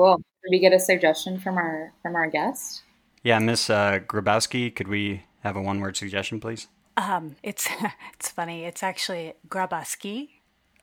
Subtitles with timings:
[0.00, 0.16] cool.
[0.44, 2.82] Did we get a suggestion from our from our guest?
[3.22, 6.68] Yeah, Miss uh, Grabowski, could we have a one word suggestion, please?
[6.96, 7.68] Um, it's
[8.14, 8.64] it's funny.
[8.64, 10.28] It's actually Grabowski.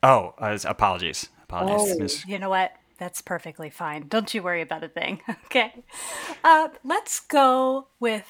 [0.02, 1.28] Oh, uh, apologies.
[1.44, 1.98] Apologies, Oh.
[1.98, 2.26] Miss.
[2.26, 2.72] You know what?
[2.98, 4.06] That's perfectly fine.
[4.08, 5.20] Don't you worry about a thing.
[5.46, 5.72] okay.
[6.44, 8.26] Uh, let's go with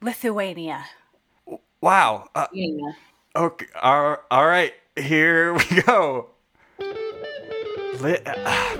[0.00, 0.84] Lithuania.
[1.80, 2.28] Wow.
[2.34, 2.92] Uh, Yeah.
[3.34, 3.66] okay.
[3.80, 4.74] All, all right.
[4.96, 6.30] Here we go.
[8.00, 8.76] Li- uh,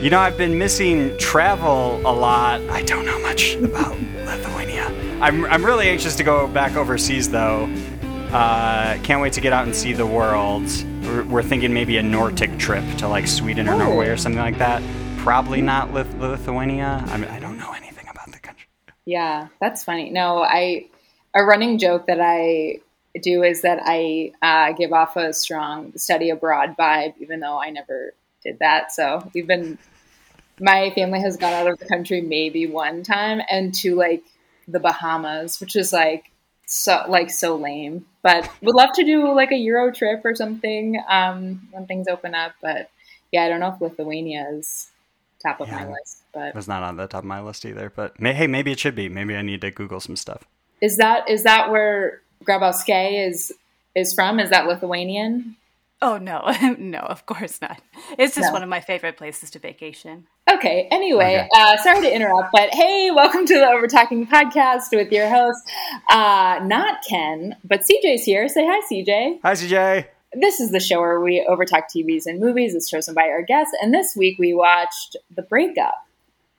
[0.00, 2.60] you know, I've been missing travel a lot.
[2.70, 4.86] I don't know much about Lithuania.
[5.20, 7.64] I'm, I'm really anxious to go back overseas, though.
[8.32, 10.64] Uh, can't wait to get out and see the world.
[11.02, 13.78] We're, we're thinking maybe a Nordic trip to like Sweden or Oh.
[13.78, 14.82] Norway or something like that.
[15.18, 17.02] Probably not Lith- Lithuania.
[17.08, 18.66] I, mean, I don't know anything about the country.
[19.04, 20.10] Yeah, that's funny.
[20.10, 20.86] No, I
[21.34, 22.80] a running joke that I
[23.20, 27.70] do is that I uh, give off a strong study abroad vibe, even though I
[27.70, 28.12] never
[28.48, 28.92] did that.
[28.92, 29.78] So we've been
[30.60, 34.24] my family has gone out of the country maybe one time and to like
[34.66, 36.30] the Bahamas, which is like
[36.66, 38.06] so like so lame.
[38.22, 42.34] But would love to do like a Euro trip or something um, when things open
[42.34, 42.52] up.
[42.60, 42.90] But
[43.32, 44.90] yeah, I don't know if Lithuania is
[45.42, 47.92] top of my list, but It was not on the top of my list either.
[47.94, 49.08] But may, hey, maybe it should be.
[49.08, 50.44] Maybe I need to Google some stuff.
[50.80, 53.52] Is that is that where Grabowski is
[53.94, 54.40] is from?
[54.40, 55.56] Is that Lithuanian?
[56.00, 57.80] Oh no, no, of course not.
[58.18, 58.52] It's just No.
[58.52, 60.26] one of my favorite places to vacation.
[60.50, 60.86] Okay.
[60.92, 61.48] Anyway, Okay.
[61.54, 65.58] Uh, sorry to interrupt, but hey, welcome to the Over Talking podcast with your host,
[66.10, 68.48] uh, not Ken, but CJ's here.
[68.48, 69.40] Say hi, CJ.
[69.42, 70.06] Hi, CJ.
[70.34, 72.74] This is the show where we overtalk TVs and movies.
[72.74, 75.94] It's chosen by our guests, and this week we watched The Breakup.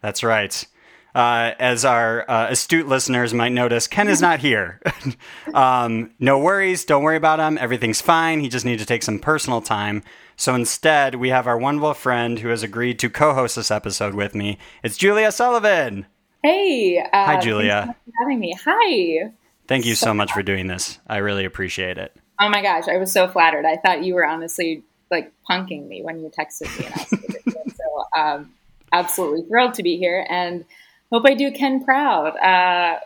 [0.01, 0.65] That's right.
[1.15, 4.79] Uh, as our uh, astute listeners might notice, Ken is not here.
[5.53, 6.85] um, no worries.
[6.85, 7.57] Don't worry about him.
[7.57, 8.41] Everything's fine.
[8.41, 10.03] He just needs to take some personal time.
[10.35, 14.13] So instead, we have our wonderful friend who has agreed to co host this episode
[14.13, 14.57] with me.
[14.83, 16.05] It's Julia Sullivan.
[16.43, 17.83] Hey, uh, Hi, Julia.
[17.85, 18.55] thanks for having me.
[18.65, 19.31] Hi.
[19.67, 20.97] Thank you so much for doing this.
[21.07, 22.15] I really appreciate it.
[22.39, 23.65] Oh my gosh, I was so flattered.
[23.65, 27.17] I thought you were honestly like punking me when you texted me and asked me
[27.19, 27.75] to do it.
[27.75, 28.53] So um,
[28.93, 30.63] absolutely thrilled to be here and
[31.11, 32.35] hope I do Ken proud.
[32.37, 32.99] Uh,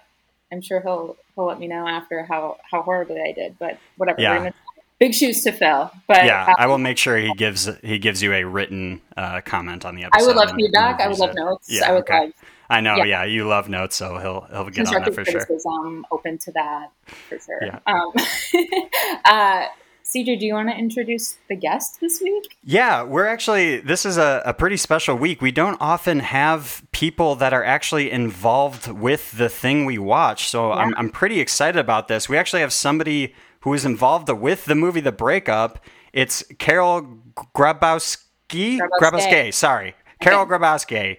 [0.52, 4.22] I'm sure he'll he'll let me know after how how horribly I did, but whatever.
[4.22, 4.52] Yeah.
[5.00, 5.91] Big shoes to fill.
[6.08, 9.42] But Yeah, uh, I will make sure he gives he gives you a written uh,
[9.42, 10.24] comment on the episode.
[10.24, 11.02] I would love and feedback.
[11.02, 11.36] I would love it.
[11.36, 11.68] notes.
[11.69, 12.19] Yeah, I would okay.
[12.19, 12.34] love
[12.69, 12.96] I know.
[12.97, 13.03] yeah.
[13.03, 13.24] Yeah.
[13.25, 15.42] you love notes, so he'll he'll get on that for sure.
[15.42, 16.06] criticism.
[16.12, 16.92] Open to that
[17.28, 17.59] for sure.
[17.62, 17.80] Yeah.
[17.86, 18.13] Um,
[19.25, 19.66] uh,
[20.13, 22.56] CJ, do you want to introduce the guest this week?
[22.63, 25.41] Yeah, we're actually, this is a, a pretty special week.
[25.41, 30.50] We don't often have people that are actually involved with the thing we watch.
[30.50, 32.29] So I'm, I'm pretty excited about this.
[32.29, 35.84] We actually have somebody who is involved with the movie The Breakup.
[36.12, 37.19] It's Carol
[37.56, 38.19] Grabowski.
[38.50, 38.80] Grabowski.
[39.01, 39.95] Grabowski, sorry.
[40.22, 41.18] Carol Grabowski.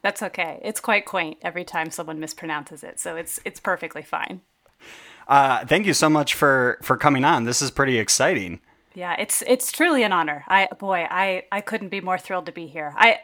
[0.00, 0.58] That's okay.
[0.64, 4.40] It's quite quaint every time someone mispronounces it, so it's it's perfectly fine.
[5.28, 7.44] Uh, thank you so much for, for coming on.
[7.44, 8.60] This is pretty exciting.
[8.94, 10.44] Yeah, it's it's truly an honor.
[10.48, 12.92] I boy, I I couldn't be more thrilled to be here.
[12.94, 13.20] I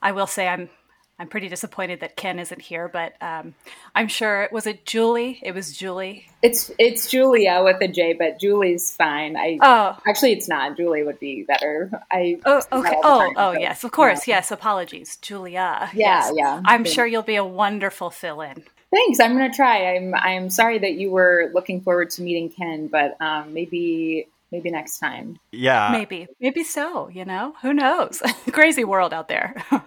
[0.00, 0.70] I will say I'm
[1.18, 3.52] I'm pretty disappointed that Ken isn't here, but um,
[3.94, 5.38] I'm sure was it Julie?
[5.42, 6.24] It was Julie.
[6.40, 9.36] It's it's Julia with a J, but Julie's fine.
[9.36, 9.98] I Oh.
[10.08, 10.78] actually it's not.
[10.78, 11.90] Julie would be better.
[12.10, 12.94] I Oh, okay.
[12.94, 14.26] all Oh, time, oh, but, yes, of course.
[14.26, 14.36] yeah.
[14.36, 15.90] Yes, apologies, Julia.
[15.92, 16.32] Yeah, yes.
[16.34, 16.62] yeah.
[16.64, 16.92] I'm Thanks.
[16.92, 18.64] sure you'll be a wonderful fill-in.
[18.92, 19.20] Thanks.
[19.20, 19.94] I'm gonna try.
[19.94, 24.70] I'm I'm sorry that you were looking forward to meeting Ken, but um, maybe maybe
[24.70, 25.38] next time.
[25.52, 25.90] Yeah.
[25.92, 27.08] Maybe, maybe so.
[27.08, 28.22] You know, who knows?
[28.52, 29.54] Crazy world out there.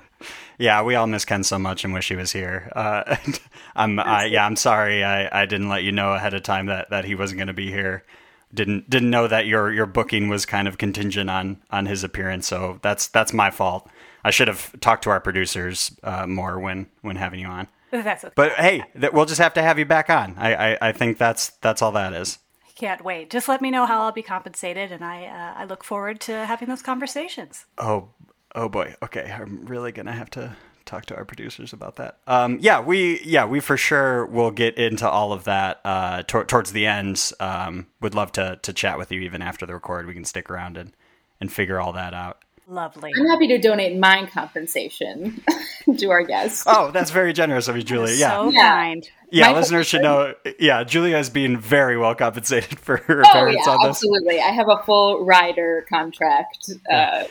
[0.60, 2.72] Yeah, we all miss Ken so much and wish he was here.
[2.76, 3.18] Uh,
[3.76, 5.04] I'm, I, yeah, I'm sorry.
[5.04, 7.54] I, I didn't let you know ahead of time that, that he wasn't going to
[7.54, 8.06] be here.
[8.54, 12.48] Didn't didn't know that your your booking was kind of contingent on on his appearance.
[12.48, 13.90] So that's that's my fault.
[14.24, 17.68] I should have talked to our producers uh, more when when having you on.
[18.02, 18.34] That's okay.
[18.36, 20.34] But hey, that we'll just have to have you back on.
[20.40, 22.40] I, I, I think that's that's all that is.
[22.76, 23.30] Can't wait.
[23.30, 26.46] Just let me know how I'll be compensated, and I uh, I look forward to
[26.46, 27.66] having those conversations.
[27.78, 28.10] Oh,
[28.56, 28.96] oh boy.
[29.04, 30.56] Okay, I'm really gonna have to
[30.86, 32.18] talk to our producers about that.
[32.26, 36.46] Um, yeah, we yeah we for sure will get into all of that uh, tor-
[36.46, 37.32] towards the end.
[37.40, 40.08] Um, would love to to chat with you even after the record.
[40.08, 40.94] We can stick around and
[41.40, 42.43] and figure all that out.
[42.68, 43.12] Lovely.
[43.18, 45.42] I'm happy to donate my compensation
[45.98, 46.64] to our guests.
[46.66, 48.14] Oh, that's very generous of you, Julia.
[48.16, 48.62] Yeah, So Yeah.
[48.70, 49.10] kind.
[49.32, 49.52] yeah.
[49.52, 50.34] my- listeners should know.
[50.60, 53.90] Yeah, Julia is being very well compensated for her Oh appearance yeah, on this.
[53.98, 54.40] absolutely.
[54.40, 56.70] I have a full rider contract.
[56.90, 57.26] Uh,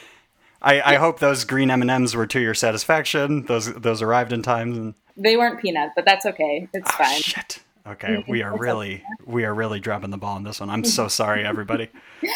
[0.60, 3.46] I, I hope those green M and M's were to your satisfaction.
[3.46, 4.72] Those those arrived in time.
[4.72, 6.68] And, they weren't peanut, but that's okay.
[6.72, 7.20] It's oh, fine.
[7.20, 7.58] shit.
[7.86, 10.70] Okay, we are really we are really dropping the ball on this one.
[10.70, 11.88] I'm so sorry, everybody.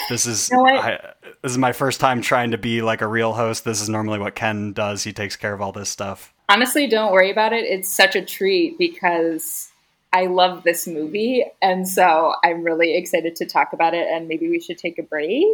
[0.09, 1.13] This is No, I- I,
[1.43, 3.65] this is my first time trying to be like a real host.
[3.65, 5.05] This is normally what Ken does.
[5.05, 6.33] He takes care of all this stuff.
[6.49, 7.65] Honestly, don't worry about it.
[7.65, 9.71] It's such a treat because
[10.13, 11.45] I love this movie.
[11.61, 14.07] And so I'm really excited to talk about it.
[14.09, 15.47] And maybe we should take a break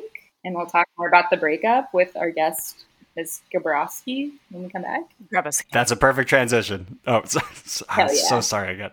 [0.45, 2.85] and we'll talk more about the breakup with our guest,
[3.17, 3.41] Ms.
[3.53, 5.03] Gabrowski, when we come back.
[5.31, 5.63] Grab us.
[5.73, 6.99] That's a perfect transition.
[7.07, 8.15] Oh, so, so- I'm yeah.
[8.15, 8.91] so sorry again.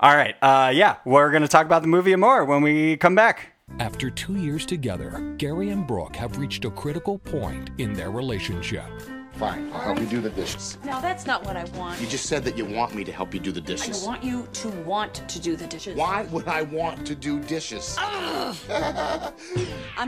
[0.00, 3.16] All right, uh, yeah, we're gonna talk about the movie and more when we come
[3.16, 3.54] back.
[3.80, 8.84] After two years together, Gary and Brooke have reached a critical point in their relationship.
[9.32, 10.78] Fine, I'll help you do the dishes.
[10.84, 12.00] No, that's not what I want.
[12.00, 14.04] You just said that you want me to help you do the dishes.
[14.04, 15.96] I want you to want to do the dishes.
[15.96, 17.96] Why would I want to do dishes?
[17.98, 18.52] I'm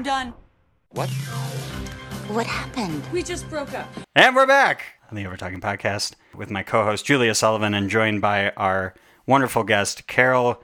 [0.05, 0.35] done.
[0.91, 1.11] What?
[2.29, 3.03] What happened?
[3.13, 3.89] We just broke up.
[4.15, 8.21] And we're back on the Over Talking podcast with my co-host Julia Sullivan and joined
[8.21, 8.95] by our
[9.31, 10.63] wonderful guest Carol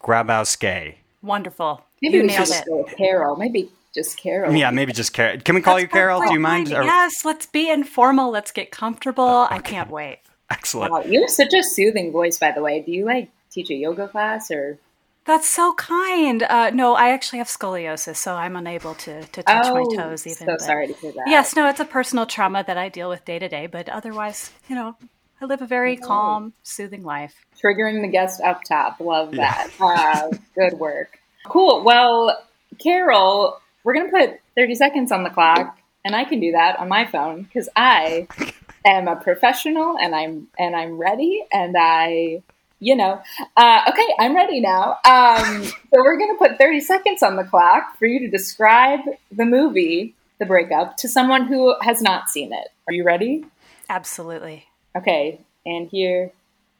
[0.00, 0.96] Grabowski.
[1.22, 1.82] Wonderful.
[2.00, 2.68] Maybe you we nailed should just it.
[2.68, 3.36] go with Carol.
[3.36, 4.54] Maybe just Carol.
[4.54, 5.38] Yeah, maybe just Carol.
[5.40, 6.20] Can we call you Carol?
[6.22, 6.72] Do you mind?
[6.72, 8.30] Or- Yes, let's be informal.
[8.30, 9.46] Let's get comfortable.
[9.50, 10.18] I can't wait.
[10.50, 10.92] Excellent.
[10.92, 12.80] Wow, you have such a soothing voice, by the way.
[12.80, 14.78] Do you like teach a yoga class or?
[15.24, 16.42] That's so kind.
[16.42, 20.48] Uh, no, I actually have scoliosis, so I'm unable to, to touch my toes even.
[20.48, 21.24] Oh, So but- sorry to hear that.
[21.28, 24.50] Yes, no, it's a personal trauma that I deal with day to day, but otherwise,
[24.68, 24.96] you know,
[25.42, 27.34] I live a very calm, soothing life.
[27.60, 29.00] triggering the guest up top.
[29.00, 29.70] Love that.
[29.80, 31.18] Uh, good work.
[31.44, 31.82] Cool.
[31.82, 32.40] Well,
[32.78, 36.88] Carol, we're gonna put 30 seconds on the clock, and I can do that on
[36.88, 38.28] my phone because I
[38.86, 42.42] am a professional, and I'm and I'm ready, and I.
[42.78, 43.22] You know,
[43.56, 44.98] uh, okay, I'm ready now.
[45.04, 48.98] Um, so we're gonna put 30 seconds on the clock for you to describe
[49.30, 52.68] the movie, The Breakup, to someone who has not seen it.
[52.88, 53.44] Are you ready?
[53.88, 54.66] Absolutely.
[54.96, 56.32] Okay, and here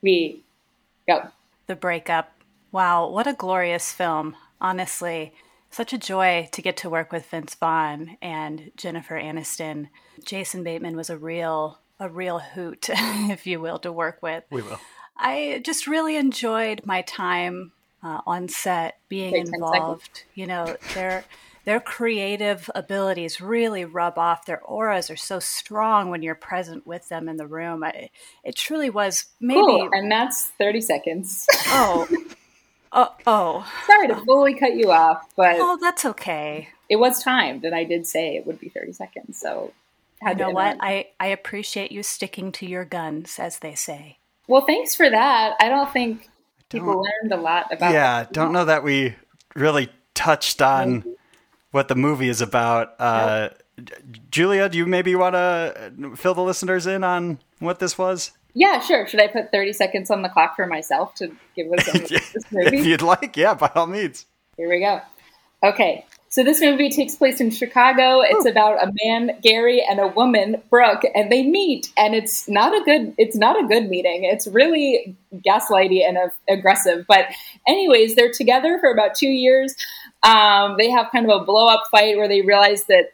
[0.03, 0.43] we
[1.06, 1.29] go.
[1.67, 2.32] The breakup.
[2.70, 4.37] Wow, what a glorious film.
[4.61, 5.35] Honestly,
[5.70, 9.88] such a joy to get to work with Vince Vaughn and Jennifer Aniston.
[10.25, 14.44] Jason Bateman was a real a real hoot, if you will, to work with.
[14.50, 14.81] We will.
[15.17, 17.73] I just really enjoyed my time
[18.03, 20.25] uh, on set, being Take 10 involved.
[20.35, 21.25] You know, their
[21.64, 24.47] their creative abilities really rub off.
[24.47, 27.85] Their auras are so strong when you're present with them in the room.
[27.85, 28.11] I,
[28.44, 29.61] it truly was maybe.
[29.61, 29.88] Cool.
[29.93, 31.47] And that's 30 seconds.
[31.67, 32.09] Oh,
[32.93, 36.69] oh, oh, Sorry to fully cut you off, but oh, that's okay.
[36.88, 39.38] it was timed, and I did say it would be 30 seconds.
[39.41, 39.73] So,
[40.20, 40.79] You had to know what?
[40.81, 44.19] I I appreciate you sticking to your guns, as they say.
[44.49, 45.55] well, thanks for that.
[45.61, 46.29] I don't think
[46.70, 49.14] people Don't- learned a lot about Yeah, don't know that we
[49.55, 51.05] really touched on
[51.73, 52.95] what the movie is about.
[52.99, 53.49] Uh,
[53.83, 53.95] J-
[54.31, 58.31] Julia, do you maybe want to fill the listeners in on what this was?
[58.55, 59.07] Yeah, sure.
[59.07, 62.09] Should I put 30 seconds on the clock for myself to give us some of
[62.09, 62.79] this if movie?
[62.89, 64.27] you'd like, yeah, by all means.
[64.57, 65.01] Here we go.
[65.63, 66.05] Okay.
[66.32, 68.23] So this movie takes place in Chicago.
[68.23, 72.75] It's about a man, Gary, and a woman, Brooke, and they meet, and it's not
[72.75, 73.14] a good.
[73.19, 74.25] It's not a good meeting.
[74.25, 75.14] It's really
[75.46, 77.05] gaslighty and uh, aggressive.
[77.06, 77.26] But
[77.69, 79.75] anyways, they're together for about two years.
[80.23, 83.12] Um, they have kind of a blow up fight where they realize that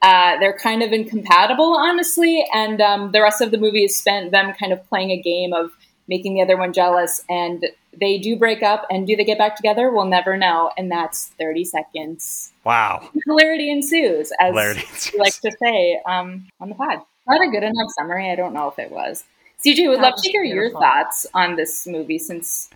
[0.00, 2.46] uh, they're kind of incompatible, honestly.
[2.54, 5.52] And um, the rest of the movie is spent them kind of playing a game
[5.52, 5.72] of
[6.06, 7.20] making the other one jealous.
[7.28, 7.64] And
[7.98, 8.86] they do break up.
[8.90, 9.90] And do they get back together?
[9.90, 10.70] We'll never know.
[10.76, 12.52] And that's 30 seconds.
[12.64, 13.08] Wow.
[13.26, 15.12] Hilarity ensues, as Hilarity ensues.
[15.12, 17.00] we like to say um, on the pod.
[17.28, 18.30] Not a good enough summary.
[18.30, 19.24] I don't know if it was.
[19.64, 22.70] CJ, would That love to hear your thoughts on this movie since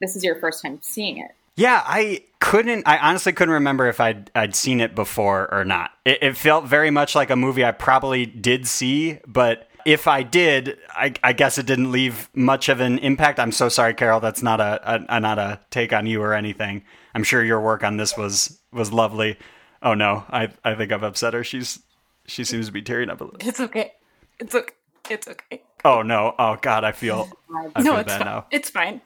[0.00, 1.30] this is your first time seeing it.
[1.56, 2.86] Yeah, I couldn't.
[2.86, 5.90] I honestly couldn't remember if I'd I'd seen it before or not.
[6.04, 10.24] It, it felt very much like a movie I probably did see, but if I
[10.24, 13.38] did, I, I guess it didn't leave much of an impact.
[13.38, 14.18] I'm so sorry, Carol.
[14.18, 16.82] That's not a, a, not a take on you or anything.
[17.14, 19.38] I'm sure your work on this was was lovely.
[19.82, 21.44] Oh no, I I think I've upset her.
[21.44, 21.78] She's
[22.26, 23.48] she seems to be tearing up a little.
[23.48, 23.92] It's okay.
[24.40, 24.74] It's okay.
[25.08, 25.62] It's okay.
[25.84, 26.34] Oh no.
[26.36, 28.26] Oh God, I feel I no, feel it's bad fine.
[28.26, 28.46] now.
[28.50, 29.00] It's fine.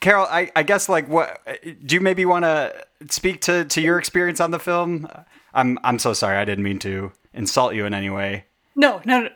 [0.00, 1.40] Carol, I, I guess like what
[1.84, 5.08] do you maybe want to speak to, to your experience on the film?
[5.54, 6.36] I'm I'm so sorry.
[6.36, 8.44] I didn't mean to insult you in any way.
[8.76, 9.30] No, no, no.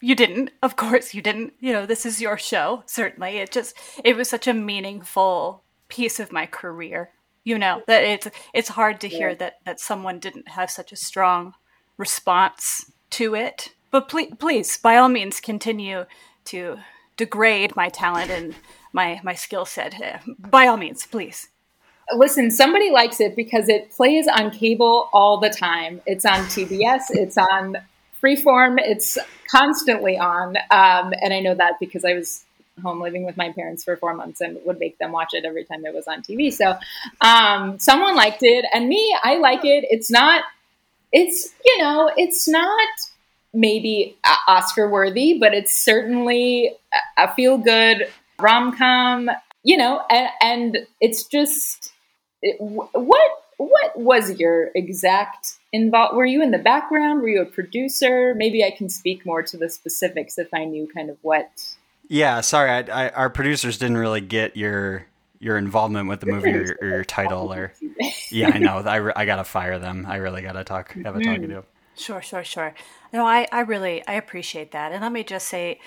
[0.00, 0.50] You didn't.
[0.62, 1.54] Of course you didn't.
[1.60, 3.38] You know, this is your show, certainly.
[3.38, 7.10] It just it was such a meaningful piece of my career.
[7.44, 10.96] You know, that it's it's hard to hear that that someone didn't have such a
[10.96, 11.54] strong
[11.96, 13.70] response to it.
[13.90, 16.06] But please please by all means continue
[16.46, 16.78] to
[17.16, 18.54] degrade my talent and
[18.92, 20.00] my my skill set.
[20.00, 21.48] Uh, By all means, please.
[22.14, 26.02] Listen, somebody likes it because it plays on cable all the time.
[26.06, 27.78] It's on TBS, it's on
[28.24, 29.18] Freeform, it's
[29.50, 30.56] constantly on.
[30.70, 32.44] Um, and I know that because I was
[32.82, 35.64] home living with my parents for four months and would make them watch it every
[35.64, 36.52] time it was on TV.
[36.52, 36.76] So
[37.20, 39.84] um, someone liked it, and me, I like it.
[39.90, 40.42] It's not,
[41.12, 42.88] it's you know, it's not
[43.52, 44.16] maybe
[44.48, 46.72] Oscar worthy, but it's certainly
[47.16, 48.08] a feel good
[48.40, 49.30] rom com.
[49.62, 51.92] You know, and, and it's just
[52.42, 56.16] it, what what was your exact involved?
[56.16, 57.22] Were you in the background?
[57.22, 58.34] Were you a producer?
[58.36, 61.74] Maybe I can speak more to the specifics if I knew kind of what.
[62.08, 65.06] Yeah, sorry, I, I, our producers didn't really get your
[65.40, 67.72] your involvement with the movie or, or your title or.
[68.30, 68.78] Yeah, I know.
[68.86, 70.06] I, I gotta fire them.
[70.08, 70.92] I really gotta talk.
[70.92, 71.42] Have a talk mm.
[71.42, 71.64] to you.
[71.96, 72.74] Sure, sure, sure.
[73.12, 74.92] No, I, I really I appreciate that.
[74.92, 75.80] And let me just say,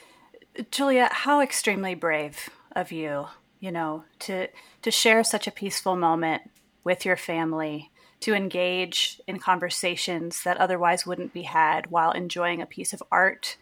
[0.71, 3.27] Julia, how extremely brave of you,
[3.59, 4.47] you know, to
[4.81, 6.43] to share such a peaceful moment
[6.87, 7.91] with your family,
[8.21, 13.57] to engage in conversations that otherwise wouldn't be had while enjoying a piece of art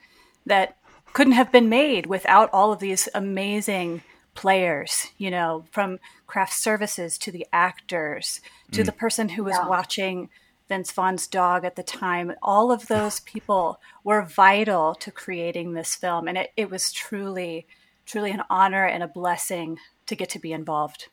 [0.45, 0.77] that
[1.11, 4.03] couldn't have been made without all of these amazing
[4.35, 8.41] players, you know, from craft services to the actors
[8.71, 8.85] to mm.
[8.85, 9.67] the person who was yeah.
[9.67, 10.29] watching
[10.69, 12.31] Vince Vaughn's dog at the time.
[12.43, 16.27] All of those people were vital to creating this film.
[16.27, 17.65] And it, it was truly,
[18.05, 21.07] truly an honor and a blessing to get to be involved.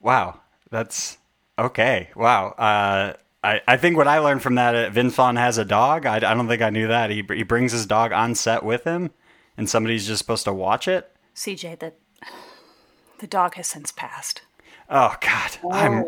[0.00, 0.40] Wow.
[0.70, 1.18] That's
[1.58, 2.10] Okay.
[2.14, 2.48] Wow.
[2.50, 6.06] Uh, I, I think what I learned from that, uh, Vince Vaughn has a dog.
[6.06, 7.10] I, I don't think I knew that.
[7.10, 9.10] He, he brings his dog on set with him,
[9.56, 11.10] and somebody's just supposed to watch it.
[11.34, 11.92] CJ, the,
[13.18, 14.42] the dog has since passed.
[14.88, 15.58] Oh, God.
[15.62, 16.04] Oh, I'm.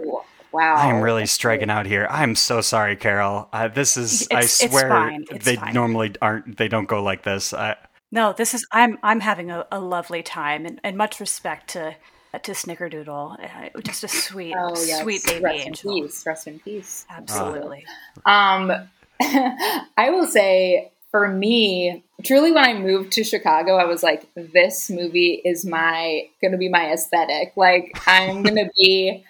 [0.52, 0.75] Wow.
[0.75, 2.09] I'm really striking out here.
[2.11, 3.49] I'm so sorry, Carol.
[3.52, 5.75] Uh, this is, it's, I swear, they fine.
[5.75, 7.54] normally aren't, they don't go like this.
[7.54, 7.76] I,
[8.11, 11.95] no, this is, I'm, I'm having a, a lovely time and, and much respect to
[12.38, 13.38] to Snickerdoodle.
[13.42, 15.02] Uh, just a sweet, oh, yes.
[15.02, 15.96] sweet baby Rest angel.
[15.96, 16.26] In peace.
[16.26, 17.06] Rest in peace.
[17.10, 17.84] Absolutely.
[18.25, 18.72] Um,
[19.20, 24.90] I will say for me, truly, when I moved to Chicago, I was like, this
[24.90, 27.52] movie is my going to be my aesthetic.
[27.56, 29.25] Like, I'm going to be,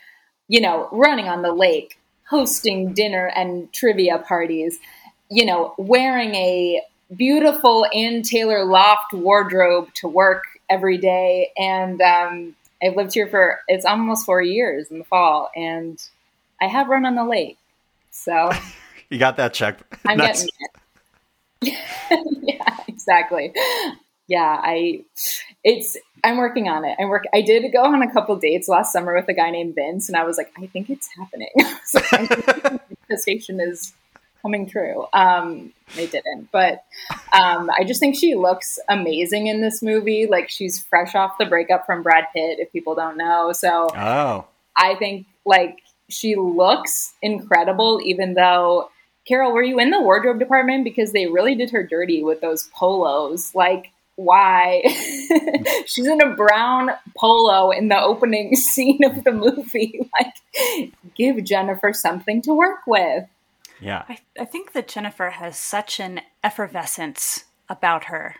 [0.49, 4.79] you know, running on the lake, hosting dinner and trivia parties,
[5.31, 6.83] you know, wearing a
[7.17, 13.61] beautiful Ann Taylor loft wardrobe to work every day and um, I've lived here for
[13.69, 15.99] it's almost four years in the fall, and
[16.61, 17.59] I have run on the lake.
[18.11, 18.51] So
[19.11, 19.83] you got that checked.
[20.07, 20.49] I'm getting
[21.63, 21.79] it.
[22.43, 23.53] yeah, exactly.
[24.27, 25.05] Yeah, I
[25.65, 26.97] it's I'm working on it.
[27.01, 27.25] I work.
[27.35, 30.17] I did go on a couple dates last summer with a guy named Vince, and
[30.17, 31.51] I was like, I think it's happening.
[31.85, 32.01] so
[33.09, 33.93] the station is
[34.43, 35.07] coming true.
[35.13, 36.85] Um, they didn't, but
[37.33, 40.27] um, I just think she looks amazing in this movie.
[40.27, 42.59] Like she's fresh off the breakup from Brad Pitt.
[42.59, 45.79] If people don't know, so oh, I think like
[46.09, 48.01] she looks incredible.
[48.05, 48.91] Even though
[49.27, 52.69] Carol, were you in the wardrobe department because they really did her dirty with those
[52.75, 53.55] polos?
[53.55, 54.83] Like why
[55.87, 60.09] she's in a brown polo in the opening scene of the movie.
[60.21, 63.25] Like, give Jennifer something to work with.
[63.81, 64.05] Yeah.
[64.09, 68.37] I, I think that Jennifer has such an effervescence about her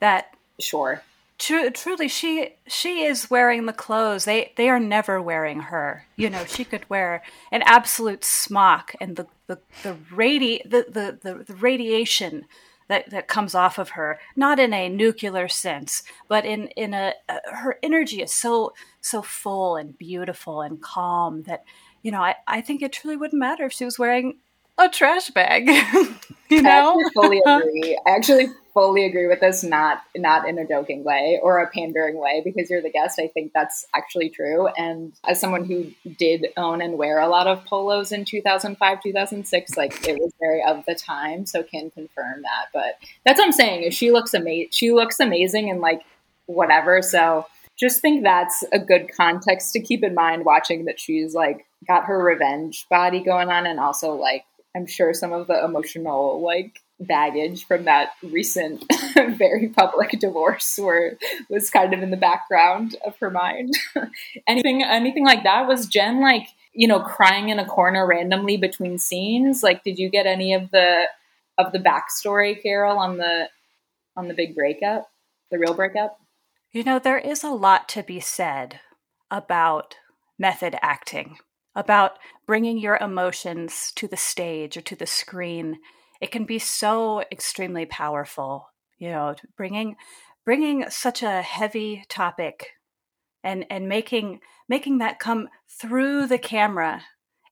[0.00, 1.02] that sure.
[1.38, 4.24] Tr- truly she she is wearing the clothes.
[4.24, 6.06] They they are never wearing her.
[6.16, 11.18] You know, she could wear an absolute smock and the the the radi the, the,
[11.22, 12.44] the, the radiation
[12.88, 17.14] that, that comes off of her, not in a nuclear sense, but in in a,
[17.28, 21.64] a her energy is so so full and beautiful and calm that
[22.02, 24.38] you know I, I think it truly wouldn't matter if she was wearing
[24.78, 25.68] a trash bag.
[26.48, 27.98] you know, I fully agree.
[28.06, 32.18] I actually fully agree with this, not not in a joking way or a pandering
[32.18, 33.18] way, because you're the guest.
[33.18, 34.68] I think that's actually true.
[34.76, 39.76] And as someone who did own and wear a lot of polos in 2005, 2006,
[39.76, 42.68] like it was very of the time, so can confirm that.
[42.72, 43.84] But that's what I'm saying.
[43.84, 44.68] Is she looks amazing?
[44.72, 46.02] She looks amazing and like
[46.46, 47.02] whatever.
[47.02, 47.46] So
[47.78, 52.04] just think that's a good context to keep in mind watching that she's like got
[52.04, 56.80] her revenge body going on and also like I'm sure some of the emotional like
[56.98, 63.16] baggage from that recent very public divorce were was kind of in the background of
[63.18, 63.74] her mind.
[64.46, 68.98] anything anything like that was Jen like, you know, crying in a corner randomly between
[68.98, 69.62] scenes?
[69.62, 71.04] Like did you get any of the
[71.58, 73.48] of the backstory, Carol, on the
[74.16, 75.10] on the big breakup?
[75.50, 76.18] The real breakup?
[76.70, 78.80] You know, there is a lot to be said
[79.30, 79.96] about
[80.38, 81.36] method acting
[81.74, 85.78] about bringing your emotions to the stage or to the screen
[86.20, 89.96] it can be so extremely powerful you know bringing
[90.44, 92.70] bringing such a heavy topic
[93.42, 97.02] and and making making that come through the camera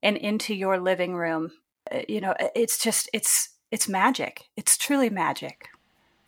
[0.02, 1.50] and into your living room
[1.92, 5.68] uh, you know it's just it's it's magic it's truly magic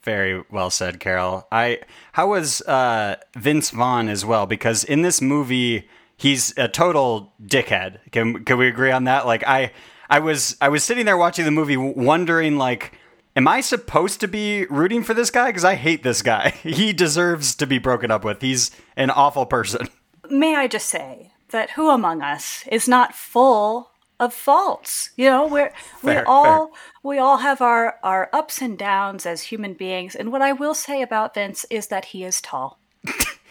[0.03, 1.47] Very well said, Carol.
[1.53, 1.79] I
[2.13, 4.47] how was uh, Vince Vaughn as well?
[4.47, 5.89] Because in this movie,
[6.23, 7.99] he's a total dickhead.
[8.12, 9.26] Can can we agree on that?
[9.26, 9.73] Like I
[10.09, 12.93] I was I was sitting there watching the movie, wondering like,
[13.35, 15.49] am I supposed to be rooting for this guy?
[15.49, 16.50] Because I hate this guy.
[16.62, 18.41] He deserves to be broken up with.
[18.41, 19.88] He's an awful person.
[20.31, 25.11] May I just say that who among us is not full of faults?
[25.17, 29.43] You know, we're we Fair, all we all have our our ups and downs as
[29.43, 30.14] human beings.
[30.14, 32.79] And what I will say about Vince is that he is tall.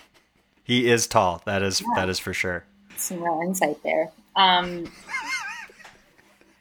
[0.63, 1.41] He is tall.
[1.45, 2.63] That is that is for sure.
[2.97, 4.11] Some real insight there.
[4.35, 4.91] Um,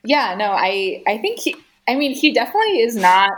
[0.04, 1.56] yeah, no, I I think he.
[1.88, 3.30] I mean, he definitely is not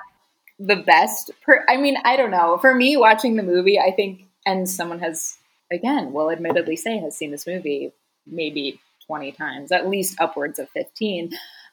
[0.59, 1.31] the best.
[1.45, 2.59] Per, I mean, I don't know.
[2.59, 5.37] For me, watching the movie, I think, and someone has
[5.73, 7.92] again, will admittedly say has seen this movie
[8.26, 11.33] maybe twenty times, at least upwards of fifteen.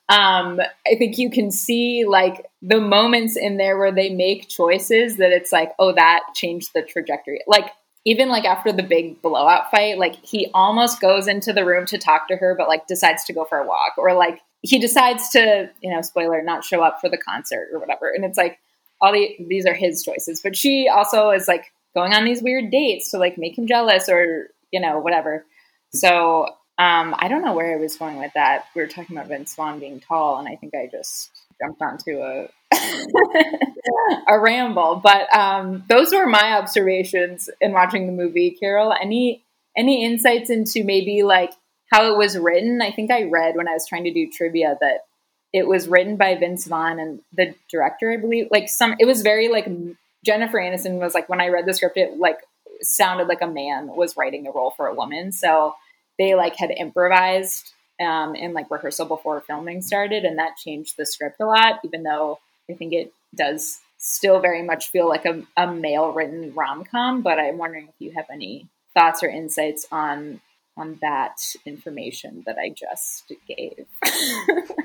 [0.09, 5.17] Um, I think you can see like the moments in there where they make choices
[5.17, 7.41] that it's like, oh, that changed the trajectory.
[7.45, 7.71] Like
[8.05, 11.97] even like after the big blowout fight, like he almost goes into the room to
[11.97, 15.29] talk to her, but like decides to go for a walk, or like he decides
[15.29, 18.09] to, you know, spoiler, not show up for the concert or whatever.
[18.09, 18.59] And it's like
[19.01, 22.71] all the these are his choices, but she also is like going on these weird
[22.71, 25.45] dates to like make him jealous or you know whatever.
[25.91, 26.45] So
[26.77, 28.65] um, I don't know where I was going with that.
[28.73, 31.29] We were talking about Vince Vaughn being tall, and I think I just
[31.61, 32.47] jumped onto a
[34.27, 35.01] a ramble.
[35.03, 38.51] But um, those were my observations in watching the movie.
[38.51, 39.43] Carol, any
[39.77, 41.51] any insights into maybe like
[41.91, 42.81] how it was written?
[42.81, 45.05] I think I read when I was trying to do trivia that
[45.51, 48.47] it was written by Vince Vaughn and the director, I believe.
[48.51, 49.67] Like some, it was very like
[50.23, 52.39] Jennifer Aniston was like when I read the script, it like
[52.81, 55.31] sounded like a man was writing a role for a woman.
[55.31, 55.73] So
[56.17, 61.05] they like had improvised um, in like rehearsal before filming started, and that changed the
[61.05, 61.79] script a lot.
[61.83, 62.39] Even though
[62.69, 67.21] I think it does still very much feel like a, a male written rom com,
[67.21, 70.41] but I'm wondering if you have any thoughts or insights on
[70.77, 73.85] on that information that I just gave.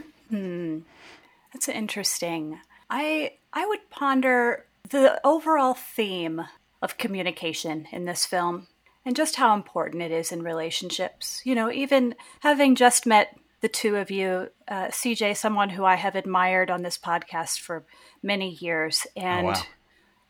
[1.52, 2.59] That's interesting.
[2.90, 6.44] I I would ponder the overall theme
[6.83, 8.66] of communication in this film
[9.04, 11.43] and just how important it is in relationships.
[11.45, 15.95] You know, even having just met the two of you, uh, CJ, someone who I
[15.95, 17.84] have admired on this podcast for
[18.23, 19.62] many years, and wow.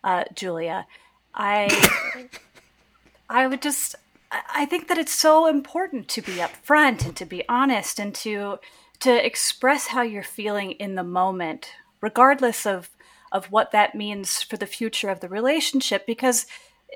[0.05, 0.87] uh, Julia,
[1.35, 1.69] I
[3.29, 3.97] I would just
[4.31, 8.15] I I think that it's so important to be upfront and to be honest and
[8.17, 8.59] to
[9.01, 12.91] to express how you're feeling in the moment, regardless of
[13.33, 16.07] of what that means for the future of the relationship.
[16.07, 16.47] Because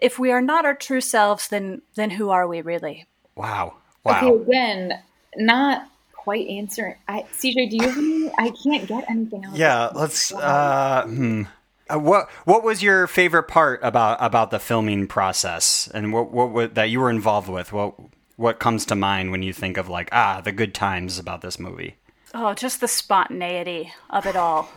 [0.01, 3.07] if we are not our true selves, then then who are we really?
[3.37, 3.75] Wow.
[4.05, 4.33] Wow.
[4.33, 5.03] Okay, again,
[5.37, 6.95] not quite answering.
[7.09, 8.31] I, CJ, do you have any?
[8.39, 9.57] I can't get anything else.
[9.57, 10.33] Yeah, let's.
[10.33, 11.43] Uh, hmm.
[11.89, 16.51] Uh, what What was your favorite part about about the filming process, and what what,
[16.51, 17.73] what that you were involved with?
[17.73, 17.95] What
[18.37, 21.59] What comes to mind when you think of like ah the good times about this
[21.59, 21.97] movie?
[22.35, 24.69] Oh, just the spontaneity of it all.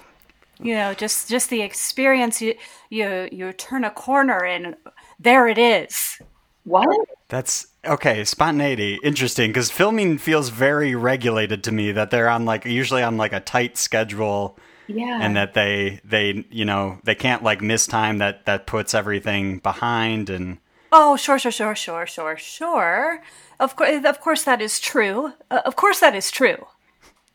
[0.60, 2.42] You know, just just the experience.
[2.42, 2.56] You
[2.90, 4.76] you you turn a corner and
[5.22, 6.20] there it is.
[6.64, 6.88] What?
[7.30, 8.24] That's okay.
[8.24, 11.92] Spontaneity, interesting, because filming feels very regulated to me.
[11.92, 14.58] That they're on like usually on like a tight schedule,
[14.88, 15.20] Yeah.
[15.22, 18.20] and that they they you know they can't like miss time.
[18.20, 20.58] That that puts everything behind and.
[20.94, 23.24] Oh, sure, sure, sure, sure, sure, sure.
[23.62, 25.34] Of course, of course, that is true.
[25.50, 26.68] Uh, of course, that is true.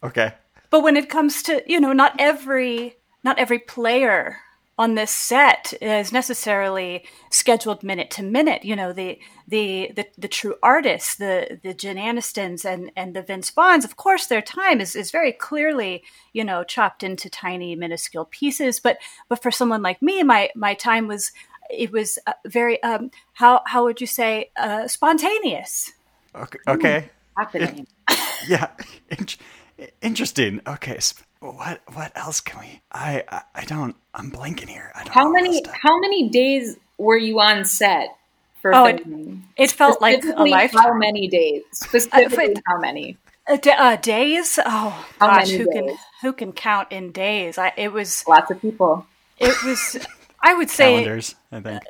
[0.05, 0.35] Okay.
[0.69, 4.39] But when it comes to you know, not every not every player
[4.79, 8.65] on this set is necessarily scheduled minute to minute.
[8.65, 13.23] You know, the the the, the true artists, the the Jen Anistons and and the
[13.23, 17.75] Vince Vaughns, of course, their time is is very clearly you know chopped into tiny
[17.75, 18.81] minuscule pieces.
[18.81, 21.33] But but for someone like me, my my time was
[21.71, 25.93] it was uh, very um how how would you say uh, spontaneous.
[26.35, 26.59] Okay.
[26.69, 27.11] okay.
[27.37, 27.87] happening?
[28.49, 28.69] Yeah.
[29.09, 30.61] In- interesting.
[30.67, 30.99] Okay.
[31.39, 32.81] Sp- What what else can we?
[32.93, 33.95] I I, I don't.
[34.15, 34.93] I'm blanking here.
[34.95, 38.17] I don't How know many how many days were you on set
[38.63, 39.45] for Oh, it- filming?
[39.57, 40.83] It felt like a Specifically, lifetime.
[40.83, 41.63] How many days?
[41.73, 42.63] Specifically, wait.
[42.67, 43.17] how many?
[43.49, 44.59] Uh, d- uh, days?
[44.65, 47.59] Oh How gosh, many who can who can count in days?
[47.59, 49.07] I, it was Lots of people.
[49.39, 49.99] it was.
[50.41, 51.35] I would say calendars?
[51.53, 51.83] I think.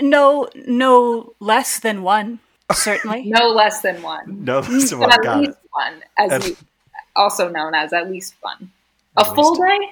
[0.00, 2.40] no no less than one.
[2.72, 3.24] Certainly.
[3.26, 4.44] No less than one.
[4.44, 6.56] No, that's But what at least one, as At- you,
[7.16, 8.70] also known as at least one.
[9.16, 9.90] A At full day?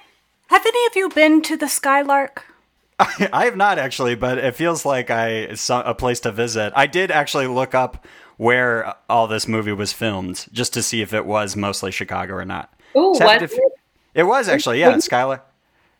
[0.49, 2.45] Have any of you been to the Skylark?
[2.99, 6.73] I have not actually, but it feels like I it's a place to visit.
[6.77, 8.07] I did actually look up
[8.37, 12.45] where all this movie was filmed just to see if it was mostly Chicago or
[12.45, 12.73] not.
[12.97, 13.55] Ooh, Just was it?
[13.55, 13.73] f-
[14.15, 14.99] It was actually, yeah.
[14.99, 15.47] Skylark.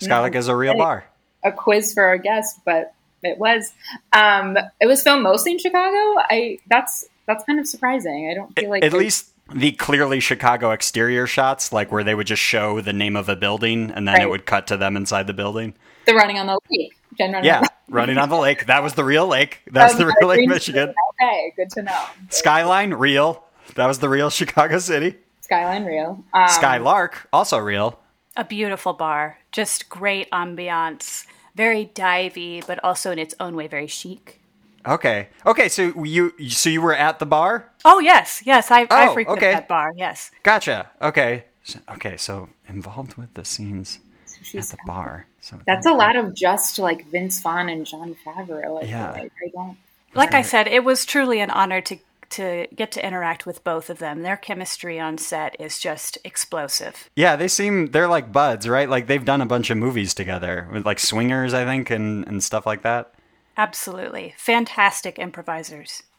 [0.01, 1.05] Skylark is a real bar.
[1.45, 3.73] a quiz for our guest, but it was.
[4.13, 5.97] Um, it was filmed mostly in Chicago.
[6.31, 8.29] I that's that's kind of surprising.
[8.31, 12.27] I don't feel like At least the clearly Chicago exterior shots, like where they would
[12.27, 15.27] just show the name of a building and then it would cut to them inside
[15.27, 15.75] the building.
[16.07, 16.93] the running on the lake.
[17.19, 18.67] Jen running on Yeah, the- running on the lake.
[18.67, 19.61] That was the real lake.
[19.71, 20.95] That's the Um, real Lake Michigan.
[20.95, 21.29] Street.
[21.29, 22.05] Okay, good to know.
[22.31, 23.45] Skyline, real.
[23.75, 25.17] That was the real Chicago City.
[25.41, 26.25] Skyline real.
[26.33, 27.99] Um, Skylark, also real.
[28.37, 33.89] A beautiful bar, just great ambiance, very divey, but also in its own way very
[33.89, 34.40] chic.
[34.87, 35.29] Okay.
[35.45, 37.71] Okay, so you so you were at the bar?
[37.85, 39.53] Oh yes, yes, I, I Oh, frequent okay.
[39.53, 39.93] that bar.
[39.97, 40.91] Yes, Gotcha.
[41.03, 41.45] Okay.
[41.65, 43.99] So- okay, so involved with the scenes
[44.41, 45.27] at she's- the bar.
[45.43, 48.83] So That's a lot of just like Vince Vaughn and Jon Favreau.
[48.83, 49.11] I Yeah.
[49.13, 49.33] like.
[49.45, 49.77] I don't.
[50.15, 51.99] like I said, it was truly an honor to
[52.31, 54.23] to get to interact with both of them.
[54.23, 57.11] Their chemistry on set is just explosive.
[57.17, 58.89] Yeah, they seem they're like buds, right?
[58.89, 62.43] Like they've done a bunch of movies together with like swingers, I think, and and
[62.43, 63.13] stuff like that.
[63.57, 66.03] Absolutely fantastic improvisers.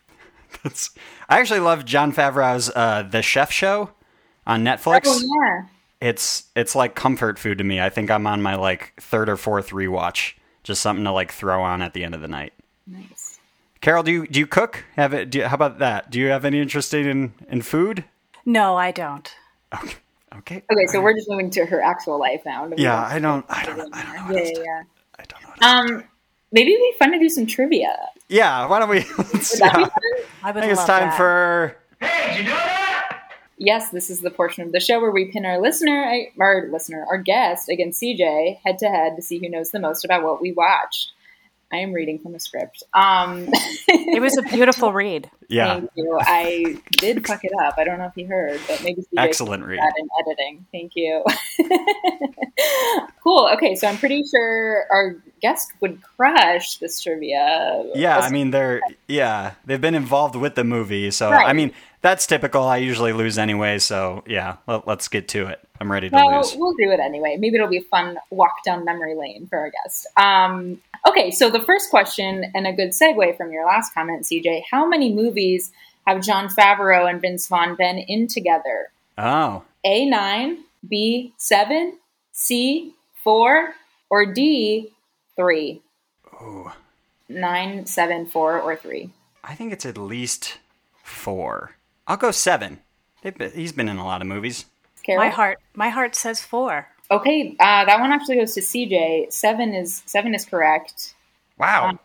[0.65, 0.89] It's,
[1.29, 3.91] I actually love Jon Favreau's uh, The Chef Show
[4.45, 5.03] on Netflix.
[5.05, 5.67] Oh yeah.
[6.01, 7.79] It's it's like comfort food to me.
[7.79, 10.33] I think I'm on my like third or fourth rewatch.
[10.63, 12.51] Just something to like throw on at the end of the night.
[12.85, 13.39] Nice.
[13.79, 14.83] Carol, do you do you cook?
[14.97, 15.29] Have it?
[15.29, 16.11] Do you, how about that?
[16.11, 18.03] Do you have any interest in in food?
[18.45, 19.33] No, I don't.
[19.73, 19.95] Okay.
[20.37, 20.63] Okay.
[20.71, 22.69] Okay, so we're just moving to her actual life now.
[22.77, 23.45] Yeah, I don't.
[23.49, 23.93] I don't.
[23.93, 24.35] I don't know.
[24.37, 24.83] Yeah, yeah.
[25.19, 25.49] I don't know.
[25.49, 26.03] What else to Um,
[26.51, 27.95] maybe it'd be fun to do some trivia.
[28.29, 28.99] Yeah, why don't we?
[29.17, 29.85] Would that be yeah.
[29.85, 29.91] fun?
[30.43, 31.17] I would I think it's time that.
[31.17, 31.77] for.
[33.57, 37.05] Yes, this is the portion of the show where we pin our listener, our listener,
[37.07, 40.41] our guest against CJ head to head to see who knows the most about what
[40.41, 41.11] we watched.
[41.73, 42.84] I am reading from a script.
[42.93, 43.47] Um,
[43.88, 45.29] It was a beautiful read.
[45.47, 46.17] Yeah, Thank you.
[46.21, 47.75] I did fuck it up.
[47.77, 49.77] I don't know if you heard, but maybe CJ Excellent read.
[49.77, 50.65] do that in editing.
[50.71, 51.23] Thank you.
[53.23, 53.49] cool.
[53.53, 57.84] Okay, so I'm pretty sure our guest would crush this trivia.
[57.95, 58.19] yeah.
[58.19, 61.47] I mean, they're yeah, they've been involved with the movie, so Right.
[61.47, 62.63] I mean that's typical.
[62.63, 64.57] I usually lose anyway, so yeah.
[64.67, 65.59] Let, let's get to it.
[65.79, 66.55] I'm ready to well, lose.
[66.55, 67.37] we'll do it anyway.
[67.39, 70.07] Maybe it'll be a fun walk down memory lane for our guest.
[70.17, 74.63] Um, okay, so the first question, and a good segue from your last comment, CJ.
[74.69, 75.71] How many movies
[76.05, 78.89] have Jon Favreau and Vince Vaughn been in together?
[79.17, 81.97] Oh, A nine, B seven,
[82.31, 83.73] C four,
[84.09, 84.91] or D
[85.35, 85.81] three?
[87.29, 89.11] Nine, seven, four, or three.
[89.43, 90.57] I think it's at least
[91.03, 91.75] four.
[92.12, 92.80] I'll go seven.
[93.24, 94.65] Been, he's been in a lot of movies.
[95.06, 95.24] Carol?
[95.24, 96.89] My heart, my heart says four.
[97.10, 99.32] Okay, uh, that one actually goes to CJ.
[99.32, 101.13] Seven is seven is correct.
[101.58, 101.97] Wow.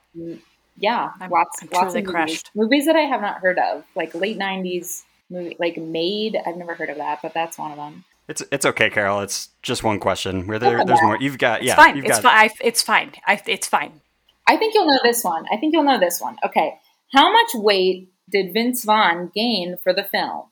[0.76, 2.08] Yeah, I'm- lots, I'm lots of movies.
[2.10, 2.50] crushed.
[2.54, 6.36] movies that I have not heard of, like late '90s movie, like Made.
[6.46, 8.04] I've never heard of that, but that's one of them.
[8.28, 9.20] It's it's okay, Carol.
[9.22, 10.46] It's just one question.
[10.46, 11.18] Where there, there's more.
[11.20, 11.74] You've got It's yeah.
[11.74, 11.96] fine.
[11.96, 12.48] You've It's got fine.
[12.48, 13.12] I, it's fine.
[13.26, 14.00] I, it's fine.
[14.46, 15.46] I think you'll know this one.
[15.52, 16.36] I think you'll know this one.
[16.44, 16.78] Okay,
[17.12, 20.44] how much weight did Vince Vaughn gain for the film?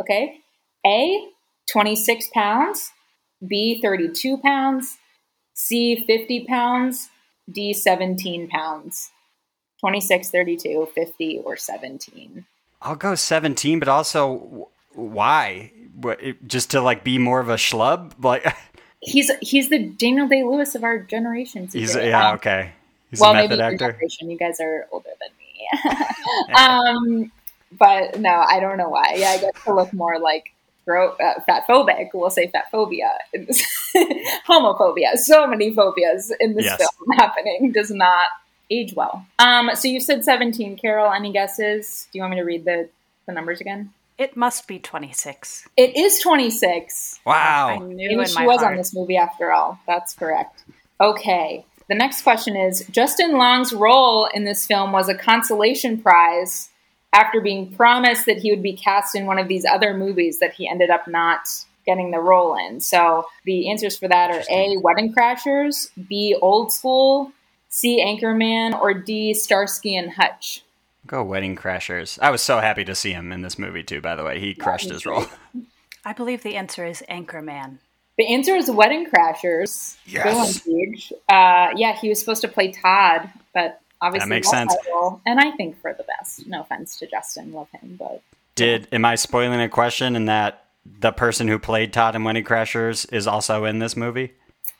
[0.00, 0.40] Okay,
[0.86, 1.28] A,
[1.70, 2.90] 26 pounds.
[3.46, 4.96] B, 32 pounds.
[5.54, 7.10] C, 50 pounds.
[7.50, 9.10] D, 17 pounds.
[9.80, 12.46] 26, 32, 50, or 17.
[12.80, 15.72] I'll go 17, but also why?
[16.46, 18.12] Just to like be more of a schlub?
[18.22, 18.46] Like
[19.00, 21.68] He's he's the Daniel Day Lewis of our generation.
[21.70, 22.72] he's yeah okay.
[23.10, 23.92] He's well, a maybe method your actor.
[23.92, 24.30] generation.
[24.30, 25.43] You guys are older than me.
[26.56, 27.32] um,
[27.78, 29.14] but no, I don't know why.
[29.16, 30.52] Yeah, I guess to look more like
[30.86, 32.10] gro- uh, fat phobic.
[32.14, 33.10] We'll say fat phobia.
[34.48, 35.16] Homophobia.
[35.16, 36.76] So many phobias in this Yes.
[36.78, 38.28] film happening does not
[38.70, 39.26] age well.
[39.38, 41.12] Um, so you said 17, Carol.
[41.12, 42.06] Any guesses?
[42.12, 42.88] Do you want me to read the,
[43.26, 43.92] the numbers again?
[44.16, 45.66] It must be 26.
[45.76, 47.20] It is 26.
[47.26, 47.78] I Wow.
[47.86, 48.72] knew Maybe in she my was heart.
[48.72, 49.78] on this movie after all.
[49.86, 50.62] That's correct.
[51.00, 51.64] Okay.
[51.88, 56.70] The next question is Justin Long's role in this film was a consolation prize
[57.12, 60.54] after being promised that he would be cast in one of these other movies that
[60.54, 61.46] he ended up not
[61.86, 62.80] getting the role in.
[62.80, 67.32] So the answers for that are A, Wedding Crashers, B, Old School,
[67.68, 70.62] C, Anchorman, or D, Starsky and Hutch.
[71.06, 72.18] Go Wedding Crashers.
[72.22, 74.00] I was so happy to see him in this movie too.
[74.00, 75.26] By the way, he crushed his role.
[76.04, 77.78] I believe the answer is Anchorman.
[78.16, 79.96] The answer is Wedding Crashers.
[80.06, 80.24] Yes.
[80.24, 81.12] Bill and Gage.
[81.28, 84.72] Uh, yeah, he was supposed to play Todd, but obviously That makes sense.
[84.74, 85.20] that role.
[85.26, 86.46] And I think for the best.
[86.46, 88.22] No offense to Justin, love him, but
[88.54, 90.64] Did am I spoiling a question in that
[91.00, 94.32] the person who played Todd in Wedding Crashers is also in this movie?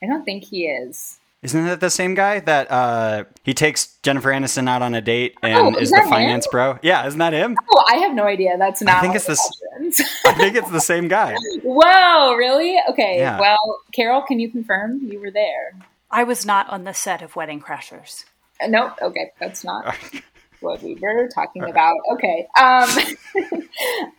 [0.03, 1.19] I don't think he is.
[1.45, 5.37] Isn't that the same guy that uh, he takes Jennifer Aniston out on a date
[5.43, 6.11] and Oh, is is the that him?
[6.11, 6.79] finance bro?
[6.83, 7.57] Yeah, isn't that him?
[7.71, 8.57] Oh, I have no idea.
[8.59, 9.03] That's not.
[9.03, 10.01] think it's of this- options.
[10.27, 11.37] I think it's the same guy.
[11.63, 12.79] Whoa, really?
[12.91, 13.19] Okay.
[13.19, 13.39] Yeah.
[13.39, 13.59] Well,
[13.93, 15.75] Carol, can you confirm you were there?
[16.11, 18.25] I was not on the set of Wedding Crashers.
[18.61, 19.95] Uh, No, okay, that's not
[20.61, 21.97] what we were talking about.
[22.15, 22.47] Okay.
[22.59, 22.89] Um,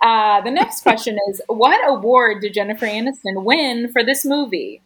[0.01, 4.81] uh, the next question is What award did Jennifer Aniston win for this movie?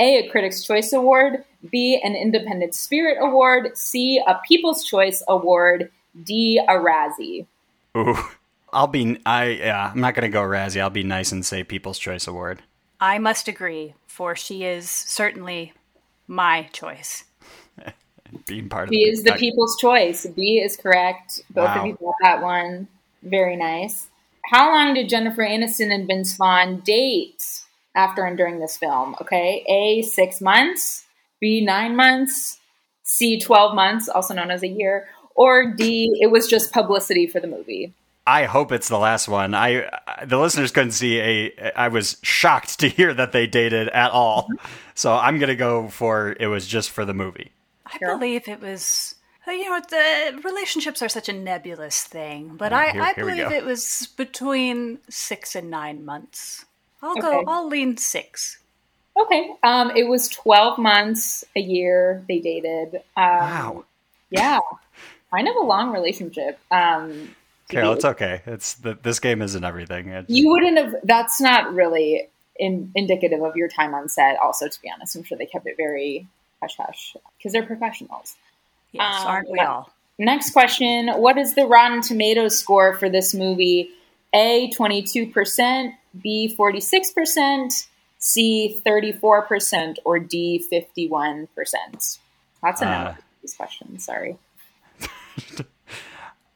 [0.00, 1.44] A, a Critics' Choice Award.
[1.70, 3.76] B, an Independent Spirit Award.
[3.76, 5.90] C, a People's Choice Award.
[6.24, 7.46] D, a Razzie.
[7.96, 8.16] Ooh.
[8.72, 10.80] I'll be I yeah, I'm not gonna go Razzie.
[10.80, 12.60] I'll be nice and say People's Choice Award.
[13.00, 15.72] I must agree, for she is certainly
[16.26, 17.22] my choice.
[18.46, 20.26] Being part of B is the I- People's Choice.
[20.26, 21.40] B is correct.
[21.50, 21.80] Both Wow.
[21.82, 22.88] of you got that one.
[23.22, 24.08] Very nice.
[24.50, 27.60] How long did Jennifer Aniston and Vince Vaughn date
[27.94, 29.14] after and during this film?
[29.20, 29.64] Okay.
[29.68, 31.04] A, six months.
[31.40, 32.58] B, nine months.
[33.02, 35.08] C, 12 months, also known as a year.
[35.34, 37.92] Or D, it was just publicity for the movie.
[38.26, 39.52] I hope it's the last one.
[39.54, 39.90] I
[40.24, 41.72] the listeners couldn't see a.
[41.76, 44.44] I was shocked to hear that they dated at all.
[44.44, 44.66] Mm-hmm.
[44.94, 47.52] So I'm gonna go for it was just for the movie.
[47.84, 48.18] I Carol?
[48.18, 49.16] believe it was.
[49.46, 53.24] You know, the relationships are such a nebulous thing, but Oh, I, here- I here
[53.26, 56.64] believe it was between six and nine months.
[57.04, 57.20] I'll Okay.
[57.20, 57.44] go.
[57.46, 58.58] I'll lean six.
[59.16, 59.50] Okay.
[59.62, 62.96] Um, it was 12 months, a year they dated.
[63.16, 63.84] Um, Wow,
[64.30, 64.58] Yeah.
[65.30, 66.58] Kind of a long relationship.
[66.70, 67.34] Um,
[67.68, 68.42] Carol, it's okay.
[68.46, 70.08] It's the, this game isn't everything.
[70.08, 70.94] It's- You wouldn't have.
[71.02, 74.38] That's not really in, indicative of your time on set.
[74.38, 76.26] Also, to be honest, I'm sure they kept it very
[76.62, 78.36] hush hush because they're professionals.
[78.92, 79.90] Yes, Um, aren't we all?
[80.18, 83.90] Next question: What is the Rotten Tomatoes score for this movie?
[84.34, 87.72] A twenty two percent, B forty six percent,
[88.18, 92.18] C thirty four percent, or D fifty one percent.
[92.62, 93.14] Lots of Uh.
[93.42, 94.04] These questions.
[94.04, 94.36] Sorry.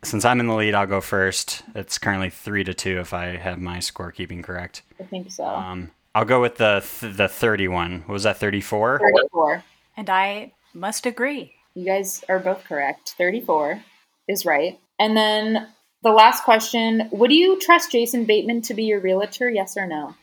[0.04, 1.62] Since I'm in the lead, I'll go first.
[1.74, 4.82] It's currently three to two if I have my scorekeeping correct.
[5.00, 5.44] I think so.
[5.44, 8.00] Um, I'll go with the th- the 31.
[8.06, 8.98] What was that 34?
[9.00, 9.64] thirty four.
[9.96, 11.52] And I must agree.
[11.74, 13.14] You guys are both correct.
[13.18, 13.82] 34
[14.28, 14.78] is right.
[14.98, 15.68] And then
[16.02, 19.50] the last question Would you trust Jason Bateman to be your realtor?
[19.50, 20.14] Yes or no?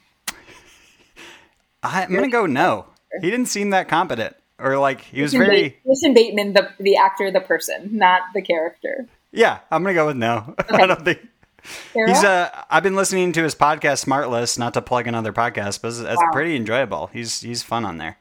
[1.83, 2.87] I, I'm gonna go no.
[3.21, 5.79] He didn't seem that competent, or like he was Jason, very.
[5.87, 9.07] Jason Bateman, the, the actor, the person, not the character.
[9.31, 10.55] Yeah, I'm gonna go with no.
[10.69, 11.19] I don't think
[11.93, 12.07] Sarah?
[12.09, 15.89] he's uh I've been listening to his podcast SmartLess, not to plug another podcast, but
[15.89, 16.29] it's, it's Wow.
[16.31, 17.07] pretty enjoyable.
[17.07, 18.17] He's he's fun on there.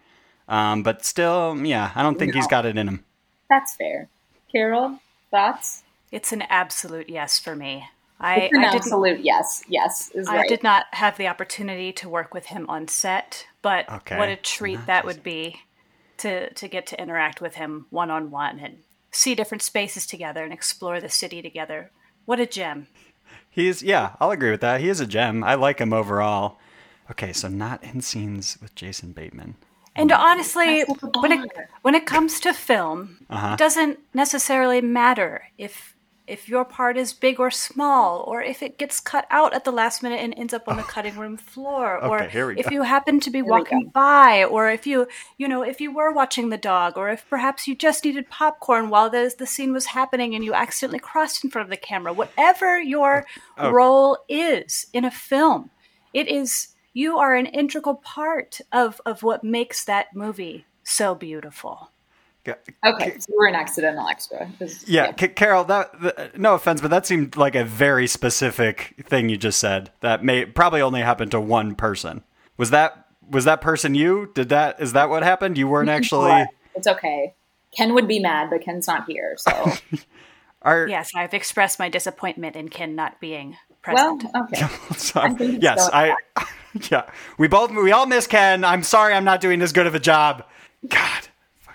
[0.47, 3.05] Um, but still, yeah, I don't think he's got it in him.
[3.49, 4.09] That's fair.
[4.53, 4.99] Carol,
[5.31, 5.84] thoughts?
[6.15, 7.89] It's an absolute yes for me.
[8.21, 9.65] I, It's an I absolute yes.
[9.69, 10.49] Yes is I right.
[10.49, 14.17] did not have the opportunity to work with him on set, but Okay.
[14.17, 15.63] what a treat that would be
[16.19, 18.79] to to get to interact with him one on one and
[19.11, 21.91] see different spaces together and explore the city together.
[22.27, 22.87] What a gem.
[23.51, 24.81] He's yeah, I'll agree with that.
[24.81, 25.43] He is a gem.
[25.43, 26.59] I like him overall.
[27.11, 29.57] Okay, so not in scenes with Jason Bateman.
[29.97, 30.17] And oh.
[30.17, 31.51] honestly, That's like a when it
[31.83, 33.57] when it comes to film, it uh-huh.
[33.57, 35.94] doesn't necessarily matter if
[36.27, 39.71] if your part is big or small, or if it gets cut out at the
[39.71, 40.87] last minute and ends up on the oh.
[40.87, 42.71] cutting room floor, or Okay, here we if go.
[42.73, 45.07] you happen to be we walking by, or if you
[45.37, 48.89] you know if you were watching the dog, or if perhaps you just needed popcorn
[48.91, 52.13] while the the scene was happening and you accidentally crossed in front of the camera.
[52.13, 53.69] Whatever your Oh.
[53.69, 53.71] oh.
[53.71, 55.71] role is in a film,
[56.13, 61.91] it is you are an integral part of of what makes that movie so beautiful.
[62.45, 62.53] G-
[62.87, 64.49] Okay, so we're an accidental extra.
[64.59, 65.65] 'cause- Yeah, Ca Carol.
[65.65, 69.91] That the, no offense, but that seemed like a very specific thing you just said.
[70.01, 72.23] That may probably only happened to one person.
[72.57, 74.31] Was that was that person you?
[74.35, 75.57] Did that is that what happened?
[75.57, 76.45] You weren't actually.
[76.75, 77.35] It's okay.
[77.77, 79.35] Ken would be mad, but Ken's not here.
[79.39, 79.73] So,
[80.63, 84.25] Are, Yes, I've expressed my disappointment in Ken not being present.
[84.33, 84.73] well, present.
[85.15, 85.47] okay.
[85.55, 86.47] I yes, going I.
[86.91, 87.03] Yeah,
[87.39, 88.65] we both we all miss Ken.
[88.65, 90.45] I'm sorry, I'm not doing as good of a job.
[90.89, 91.29] God,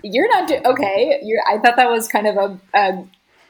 [0.03, 1.19] You're not do- okay.
[1.23, 1.41] You're.
[1.47, 3.05] I thought that was kind of a, a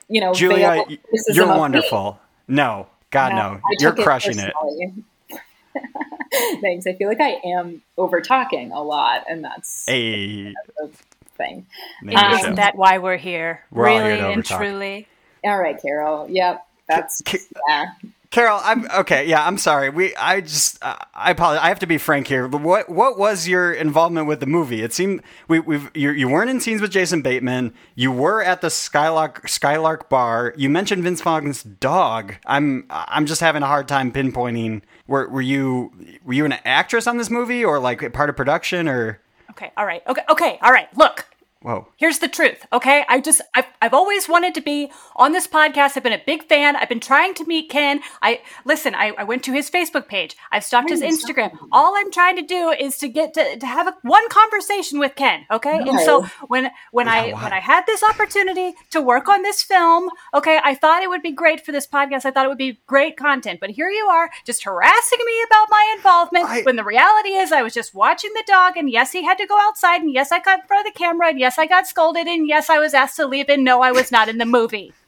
[0.07, 1.59] you know, Julia, veiled y- criticism you're of me.
[1.59, 2.19] wonderful.
[2.47, 4.53] No, God, no, I you're crushing it.
[4.53, 4.93] personally.
[6.61, 6.87] Thanks.
[6.87, 10.89] I feel like I am over talking a lot, and that's Hey, the
[11.37, 11.65] thing.
[12.01, 13.61] name of the Isn't that why we're here?
[13.71, 15.07] We're all here really to and truly.
[15.43, 16.27] All right, Carol.
[16.29, 16.65] Yep.
[16.87, 17.85] That's K- yeah.
[18.31, 19.27] Carol, I'm okay.
[19.27, 19.89] Yeah, I'm sorry.
[19.89, 21.63] We, I just, uh, I apologize.
[21.63, 22.47] I have to be frank here.
[22.47, 24.83] What, what was your involvement with the movie?
[24.83, 27.73] It seemed we, we've, you, you weren't in scenes with Jason Bateman.
[27.95, 30.53] You were at the Skylark, Skylark bar.
[30.55, 32.35] You mentioned Vince Vaughn's dog.
[32.45, 34.83] I'm, I'm just having a hard time pinpointing.
[35.07, 35.91] Were, were you,
[36.23, 39.19] were you an actress on this movie, or like part of production, or?
[39.49, 40.03] Okay, all right.
[40.05, 40.95] Okay, okay, all right.
[40.95, 41.25] Look,
[41.61, 41.89] Whoa.
[41.97, 43.03] Here's the truth, okay?
[43.09, 45.97] I just I've, I've always wanted to be on this podcast.
[45.97, 46.77] I've been a big fan.
[46.77, 47.99] I've been trying to meet Ken.
[48.21, 48.95] I listen.
[48.95, 50.37] I, I went to his Facebook page.
[50.53, 51.57] I've stalked his Instagram.
[51.73, 55.15] All I'm trying to do is to get to, to have a, one conversation with
[55.15, 55.79] Ken, okay?
[55.79, 57.43] And so when when I why?
[57.43, 61.21] when I had this opportunity to work on this film, okay, I thought it would
[61.21, 62.23] be great for this podcast.
[62.23, 63.59] I thought it would be great content.
[63.59, 66.45] But here you are, just harassing me about my involvement.
[66.45, 69.37] I- when the reality is, I was just watching the dog, and yes, he had
[69.39, 71.65] to go outside, and yes, I got in front of the camera, and yes, I
[71.65, 74.37] got scolded, and yes, I was asked to leave, and no, I was not in
[74.37, 74.93] the movie.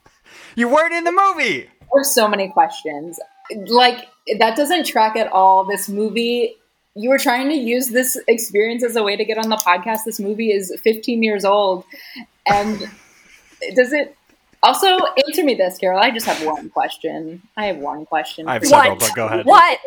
[0.55, 1.69] You weren't in the movie.
[1.93, 3.17] There's so many questions.
[3.67, 4.05] Like
[4.39, 5.63] that doesn't track at all.
[5.63, 6.57] This movie,
[6.93, 9.99] you were trying to use this experience as a way to get on the podcast.
[10.05, 11.85] This movie is 15 years old,
[12.45, 12.79] and
[13.75, 14.15] does it?
[14.61, 15.99] Also, answer me this, Carol.
[16.01, 17.41] I just have one question.
[17.55, 18.47] I have one question.
[18.47, 18.99] I have several, What?
[18.99, 19.45] but go ahead.
[19.45, 19.79] What?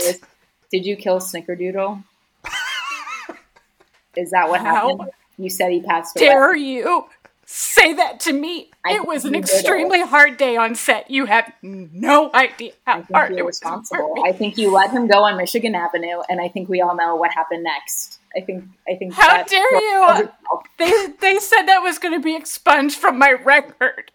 [0.72, 2.02] Did you kill Snickerdoodle?
[4.16, 5.10] Is that what How happened?
[5.36, 6.28] You said he passed away.
[6.28, 7.06] Dare you
[7.46, 8.70] say that to me?
[8.86, 9.50] I it was an did it.
[9.50, 11.10] extremely hard day on set.
[11.10, 14.14] You have no idea I how think hard you're responsible.
[14.24, 17.16] I think you let him go on Michigan Avenue, and I think we all know
[17.16, 18.20] what happened next.
[18.36, 18.64] I think.
[18.88, 19.14] I think.
[19.14, 20.30] How dare you?
[20.78, 24.10] They they said that was going to be expunged from my record.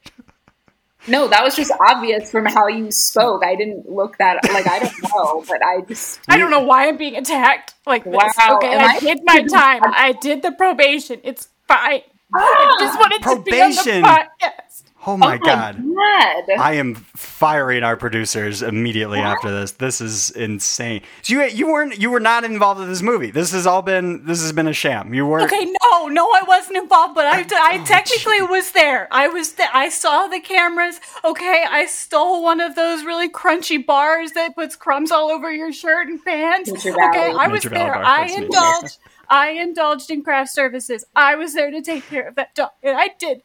[1.07, 3.43] No, that was just obvious from how you spoke.
[3.43, 6.87] I didn't look that like I don't know, but I just I don't know why
[6.87, 8.13] I'm being attacked like this.
[8.13, 9.81] Wow, Okay, I, I- did my time.
[9.85, 11.21] I did the probation.
[11.23, 12.01] It's fine.
[12.35, 12.75] I ah!
[12.79, 14.03] just wanted to be Probation.
[14.05, 14.83] on the podcast.
[15.07, 15.77] Oh my Oh god.
[15.77, 16.43] God.
[16.59, 19.71] I am firing our producers immediately after this.
[19.71, 21.01] This is insane.
[21.21, 23.31] So you you weren't you were not involved in this movie.
[23.31, 25.13] This has all been this has been a sham.
[25.13, 29.07] You weren't Okay, no, no, I wasn't involved, but I, Oh, I technically was there.
[29.11, 29.69] I was there.
[29.73, 30.99] I saw the cameras.
[31.23, 35.71] Okay, I stole one of those really crunchy bars that puts crumbs all over your
[35.71, 36.69] shirt and pants.
[36.71, 37.93] Okay, I was Nature there.
[37.93, 38.97] bar, I indulged.
[39.31, 41.05] I indulged in craft services.
[41.15, 43.43] I was there to take care of that dog, and I did the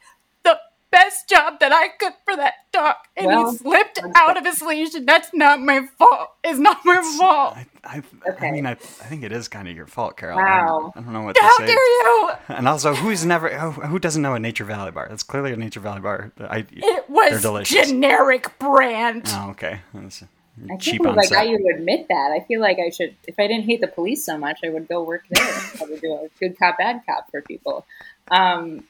[0.94, 2.94] best job that I could for that dog.
[3.16, 6.30] And Well, he slipped out of his leash, and that's not my fault.
[6.44, 7.56] It's not my fault.
[7.56, 8.48] I, I, Okay.
[8.48, 10.38] I mean, I, I think it is kind of your fault, Carol.
[10.38, 10.92] Wow.
[10.94, 11.46] I, I don't know what to say.
[11.48, 12.30] How dare you?
[12.48, 15.06] And also, who's never who, who doesn't know a Nature Valley bar?
[15.08, 16.32] That's clearly a Nature Valley bar.
[16.40, 17.88] I, It was delicious.
[17.88, 19.24] generic brand.
[19.28, 19.80] oh, okay.
[19.92, 21.48] That's I can't cheap believe on like how set.
[21.48, 22.30] you would admit that.
[22.30, 24.86] I feel like I should, if I didn't hate the police so much, I would
[24.86, 25.44] go work there.
[25.44, 27.84] and Probably do a good cop, bad cop for people.
[28.30, 28.84] Um,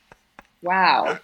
[0.63, 1.19] wow.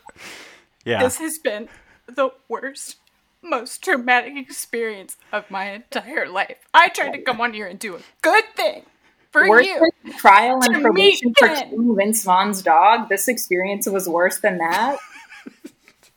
[0.84, 1.02] Yeah.
[1.02, 1.68] This has been
[2.06, 2.96] the worst,
[3.42, 6.56] most traumatic experience of my entire life.
[6.74, 8.84] I tried to come on here and do a good thing
[9.30, 9.90] for Worse you.
[10.04, 13.08] than trial and To probation for killing Vince Vaughn's dog.
[13.08, 14.96] This experience was worse than that.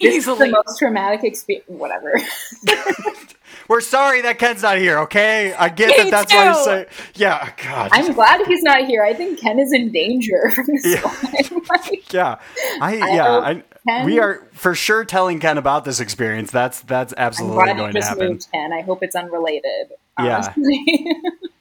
[0.01, 1.65] This is the most traumatic experience.
[1.69, 2.19] Whatever.
[3.69, 5.53] We're sorry that Ken's not here, okay?
[5.53, 6.63] I get Me that that's why you too.
[6.63, 6.87] say.
[7.15, 7.89] Yeah, God.
[7.93, 9.01] I'm glad he's not here.
[9.03, 11.01] I think Ken is in danger from this Yeah.
[11.03, 11.61] one.
[11.69, 12.39] Like, yeah.
[12.81, 13.23] I, I yeah.
[13.23, 16.51] hope I, Ken- we are for sure telling Ken about this experience.
[16.51, 18.27] That's that's I'm absolutely glad you going to just happen.
[18.29, 18.73] moved Ken.
[18.73, 19.91] I hope it's unrelated.
[20.19, 20.35] Yeah.
[20.35, 21.07] honestly.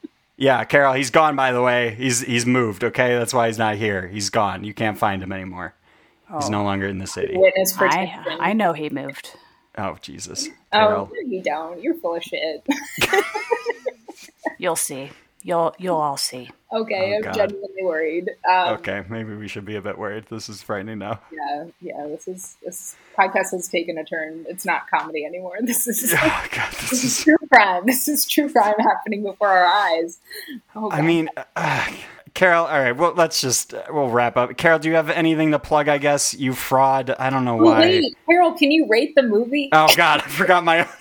[0.42, 1.94] Yeah, Carol, he's gone by the way.
[1.94, 3.16] He's he's moved, okay?
[3.16, 4.08] That's why he's not here.
[4.08, 4.64] He's gone.
[4.64, 5.72] You can't find him anymore.
[6.34, 6.50] He's oh.
[6.50, 7.36] no longer in the city.
[7.36, 8.38] Witness I, protection.
[8.40, 9.36] I know he moved.
[9.78, 10.48] Oh, Jesus.
[10.72, 11.10] Oh, Carol.
[11.12, 11.80] no, you don't.
[11.80, 12.66] You're full of shit.
[14.58, 15.10] You'll see.
[15.42, 16.50] You'll you'll all see.
[16.72, 17.34] okay, Oh, I'm God.
[17.34, 18.30] genuinely worried.
[18.48, 20.26] Um, Okay, maybe we should be a bit worried.
[20.30, 21.20] This is frightening now.
[21.32, 22.06] Yeah, yeah.
[22.06, 24.46] This is this podcast has taken a turn.
[24.48, 25.56] It's not comedy anymore.
[25.62, 27.24] This is Oh, God, this this is is.
[27.24, 27.86] true crime.
[27.86, 30.18] This is true crime happening before our eyes.
[30.76, 31.88] Oh, I mean, uh,
[32.34, 34.56] Carol, all right, well, let's just, uh, we'll wrap up.
[34.56, 36.32] Carol, do you have anything to plug, I guess?
[36.32, 37.10] You fraud.
[37.10, 37.80] I don't know Oh, why.
[37.80, 39.68] wait, Carol, can you rate the movie?
[39.72, 40.88] Oh, God, I forgot my.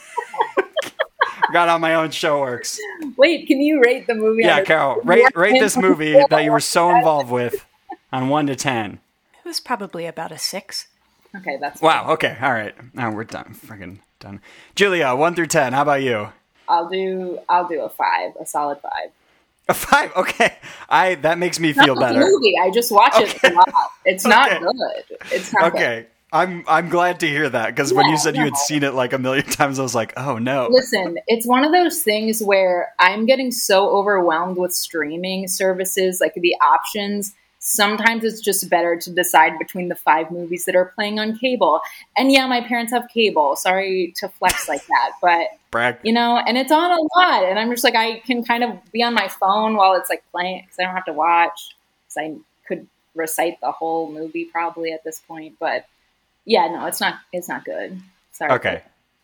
[1.52, 2.80] forgot how my own show works.
[3.18, 4.44] Wait, can you rate the movie?
[4.44, 7.66] Yeah, Carol, rate, rate this movie that you were so involved with
[8.14, 9.00] on 1 to 10.
[9.44, 10.88] It was probably about a six.
[11.36, 12.12] Okay, that's Wow.
[12.12, 12.38] Okay.
[12.42, 12.74] All right.
[12.94, 13.54] Now we're done.
[13.66, 14.40] Freaking done.
[14.76, 15.74] Julia, one through ten.
[15.74, 16.30] How about you?
[16.70, 17.40] I'll do.
[17.50, 19.10] I'll do a five, a solid five.
[19.70, 20.12] A five.
[20.16, 20.56] Okay.
[20.90, 22.20] I that makes me Not feel the better.
[22.20, 22.54] movie.
[22.62, 23.74] I just watch it a lot.
[24.06, 25.18] It's not good.
[25.32, 26.08] It's not good.
[26.32, 28.94] I'm I'm glad to hear that because when you Yeah, said you had seen it
[28.94, 30.70] like a million times, I was like, oh no.
[30.70, 36.34] Listen, it's one of those things where I'm getting so overwhelmed with streaming services, like
[36.36, 37.34] the options.
[37.60, 41.82] Sometimes it's just better to decide between the five movies that are playing on cable.
[42.18, 43.56] And yeah, my parents have cable.
[43.56, 46.00] Sorry to flex like that, but Brag.
[46.04, 47.44] you know, and it's on a lot.
[47.44, 50.24] And I'm just like, I can kind of be on my phone while it's like
[50.32, 51.76] playing because I don't have to watch.
[52.08, 52.36] Because I
[52.68, 55.56] could recite the whole movie probably at this point.
[55.60, 55.86] But
[56.46, 57.16] yeah, no, it's not.
[57.34, 58.00] It's not good.
[58.32, 58.52] Sorry.
[58.54, 58.84] Okay.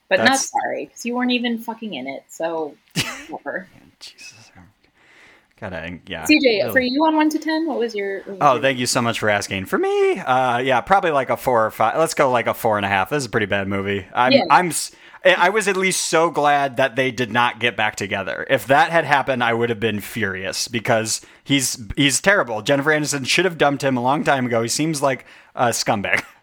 [0.09, 2.23] But not sorry, because you weren't even fucking in it.
[2.29, 2.75] So,
[3.29, 3.67] whatever.
[3.99, 4.33] Jesus.
[5.59, 6.23] Gotta, yeah.
[6.23, 6.71] CJ, really.
[6.71, 8.19] for you on one to ten, what was your?
[8.19, 9.65] what was Oh, your- thank you so much for asking.
[9.65, 11.97] For me, uh, yeah, probably like a four or five.
[11.97, 13.09] Let's go like a four and a half.
[13.09, 14.05] This is a pretty bad movie.
[14.13, 14.43] I'm, Yeah.
[14.51, 14.71] I'm,
[15.25, 18.45] I was at least so glad that they did not get back together.
[18.51, 22.61] If that had happened, I would have been furious because he's he's terrible.
[22.61, 24.61] Jennifer Aniston should have dumped him a long time ago.
[24.61, 26.23] He seems like a scumbag.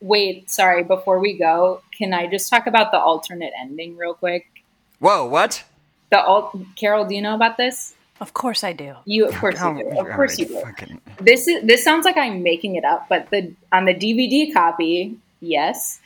[0.00, 0.82] Wait, sorry.
[0.82, 4.46] Before we go, can I just talk about the alternate ending real quick?
[4.98, 5.64] Whoa, what?
[6.10, 7.94] The alt- Carol, do you know about this?
[8.20, 8.94] Of course I do.
[9.06, 10.00] You, of course, Oh, you do.
[10.00, 10.60] Of course, you do.
[10.60, 14.52] fucking- This is this sounds like I'm making it up, but the on the DVD
[14.52, 16.00] copy, yes,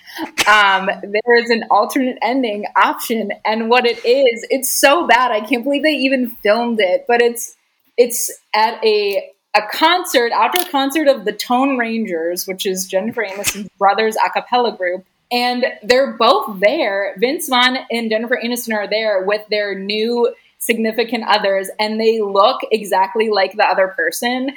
[0.47, 5.32] um, there is an alternate ending option, and what it is, it's so bad.
[5.32, 7.57] I can't believe they even filmed it, but it's
[7.97, 13.68] it's at a a concert, outdoor concert of the Tone Rangers, which is Jennifer Aniston's
[13.78, 15.07] brothers a cappella group.
[15.32, 17.14] And they're both there.
[17.18, 22.61] Vince Vaughn and Jennifer Aniston are there with their new significant others, and they look
[22.70, 24.50] exactly like the other person.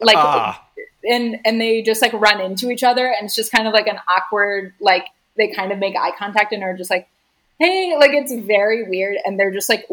[0.00, 0.66] Like Ah.
[1.04, 3.86] and and they just like run into each other and it's just kind of like
[3.86, 7.06] an awkward like they kind of make eye contact and are just like
[7.58, 9.86] hey like it's very weird and they're just like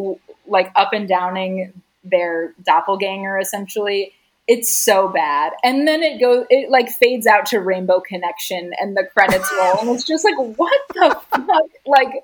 [0.45, 1.73] like up and downing
[2.05, 4.13] their doppelganger essentially
[4.47, 5.53] it's so bad.
[5.63, 9.79] And then it goes it like fades out to rainbow connection and the credits roll
[9.79, 11.69] and it's just like what the fuck?
[11.85, 12.23] Like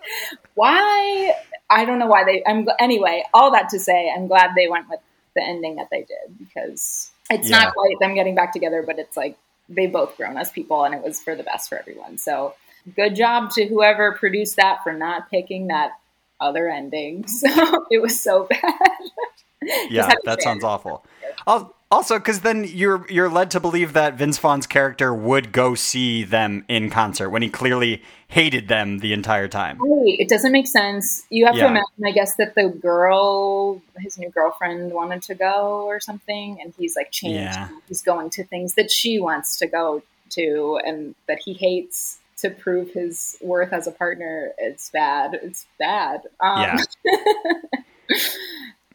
[0.55, 1.34] why?
[1.69, 4.88] I don't know why they i'm anyway all that to say i'm glad they went
[4.89, 4.99] with
[5.36, 7.63] the ending that they did because it's Yeah.
[7.63, 9.38] not quite them getting back together but it's like
[9.69, 12.17] they both grown as people and it was for the best for everyone.
[12.17, 12.53] So
[12.95, 15.91] good job to whoever produced that for not picking that
[16.39, 17.26] other ending.
[17.28, 18.61] So it was so bad.
[19.89, 21.05] Yeah, that sounds awful.
[21.47, 25.76] Al- Also, because then you're you're led to believe that Vince Vaughn's character would go
[25.76, 29.78] see them in concert when he clearly hated them the entire time.
[29.78, 30.16] Right.
[30.18, 31.22] It doesn't make sense.
[31.30, 31.66] You have Yeah.
[31.66, 36.60] to imagine, I guess, that the girl, his new girlfriend, wanted to go or something,
[36.60, 37.36] and he's like changed.
[37.60, 37.70] Yeah.
[37.88, 42.50] He's going to things that she wants to go to, and that he hates to
[42.50, 44.52] prove his worth as a partner.
[44.58, 45.36] It's bad.
[45.44, 46.22] It's bad.
[46.39, 46.78] Um, Yeah.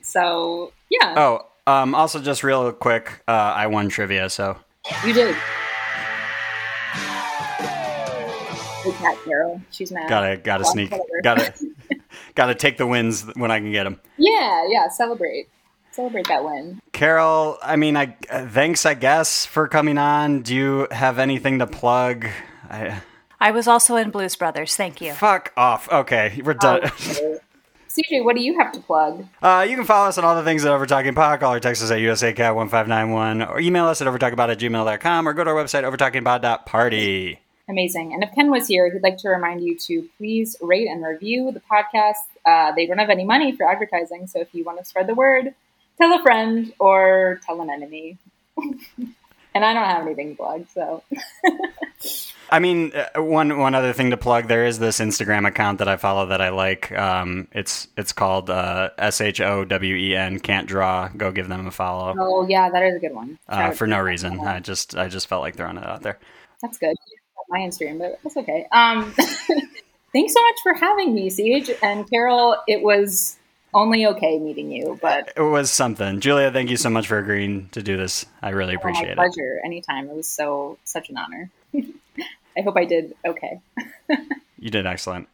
[0.02, 4.56] So yeah, Oh, um, also just real quick, uh, I won trivia, so
[5.04, 5.36] you did.
[8.84, 9.60] Good cat, Carol.
[9.70, 10.08] She's mad.
[10.08, 10.92] gotta gotta Well, sneak,
[11.22, 11.52] gotta
[12.34, 14.00] gotta take the wins when I can get them.
[14.16, 14.88] Yeah, yeah.
[14.88, 15.48] Celebrate.
[15.90, 16.80] Celebrate that win.
[16.92, 20.42] Carol, I mean, I uh, thanks, I guess, for coming on.
[20.42, 22.26] Do you have anything to plug?
[22.70, 23.00] I,
[23.40, 24.76] I was also in Blues Brothers.
[24.76, 25.12] Thank you.
[25.12, 25.90] fuck off.
[25.90, 26.90] Okay, we're done.
[27.98, 29.26] CJ, what do you have to plug?
[29.42, 31.40] Uh, you can follow us on all the things at Overtalking Pod.
[31.40, 35.44] Call or text us at USACat1591 or email us at overtalkingpod at gmail.com or go
[35.44, 37.40] to our website, overtalkingpod.party.
[37.68, 38.14] Amazing.
[38.14, 41.50] And if Ken was here, he'd like to remind you to please rate and review
[41.52, 42.14] the podcast.
[42.46, 45.14] Uh, they don't have any money for advertising, so if you want to spread the
[45.14, 45.54] word,
[45.98, 48.16] tell a friend or tell an enemy.
[49.58, 51.02] and I don't have anything to plug, so
[52.50, 54.46] I mean, uh, one one other thing to plug.
[54.46, 56.92] There is this Instagram account that I follow that I like.
[56.92, 60.38] Um, it's it's called uh, S H O W E N.
[60.38, 61.08] Can't draw.
[61.08, 62.14] Go give them a follow.
[62.16, 63.36] oh yeah, that is a good one.
[63.48, 64.38] Uh, for no reason.
[64.38, 66.20] I just I just felt like throwing it out there.
[66.62, 66.96] That's good.
[67.48, 68.66] My Instagram, but that's okay.
[68.70, 69.10] Um,
[70.12, 72.56] thanks so much for having me, CJ and Carol.
[72.68, 73.38] It was
[73.74, 76.20] only okay meeting you, but It was something.
[76.20, 78.26] Julia, thank you so much for agreeing to do this.
[78.42, 79.16] I really oh, my appreciate it.
[79.16, 79.60] pleasure.
[79.64, 80.08] Anytime.
[80.08, 81.50] It was so such an honor.
[81.74, 83.60] I hope I did okay.
[84.58, 85.28] You did excellent.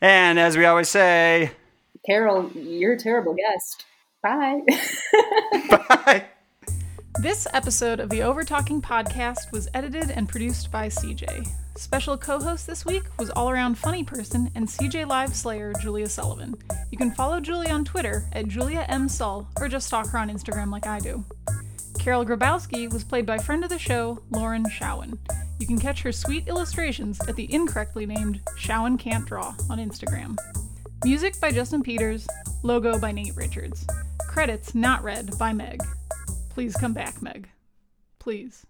[0.00, 1.50] And as we always say,
[2.06, 3.84] Carol, you're a terrible guest.
[4.22, 4.60] Bye.
[5.68, 6.24] bye.
[7.20, 11.46] This episode of the Overtalking podcast was edited and produced by CJ.
[11.76, 16.08] Special co host this week was all around funny person and CJ Live Slayer Julia
[16.08, 16.56] Sullivan.
[16.90, 19.10] You can follow Julia on Twitter at Julia M.
[19.10, 21.22] Sull or just stalk her on Instagram like I do.
[21.98, 25.18] Carol Grabowski was played by friend of the show, Lauren Showen.
[25.58, 30.36] You can catch her sweet illustrations at the incorrectly named Showen Can't Draw on Instagram.
[31.04, 32.26] Music by Justin Peters,
[32.62, 33.86] logo by Nate Richards.
[34.28, 35.82] Credits not read by Meg.
[36.54, 37.48] Please come back, Meg.
[38.18, 38.66] Please.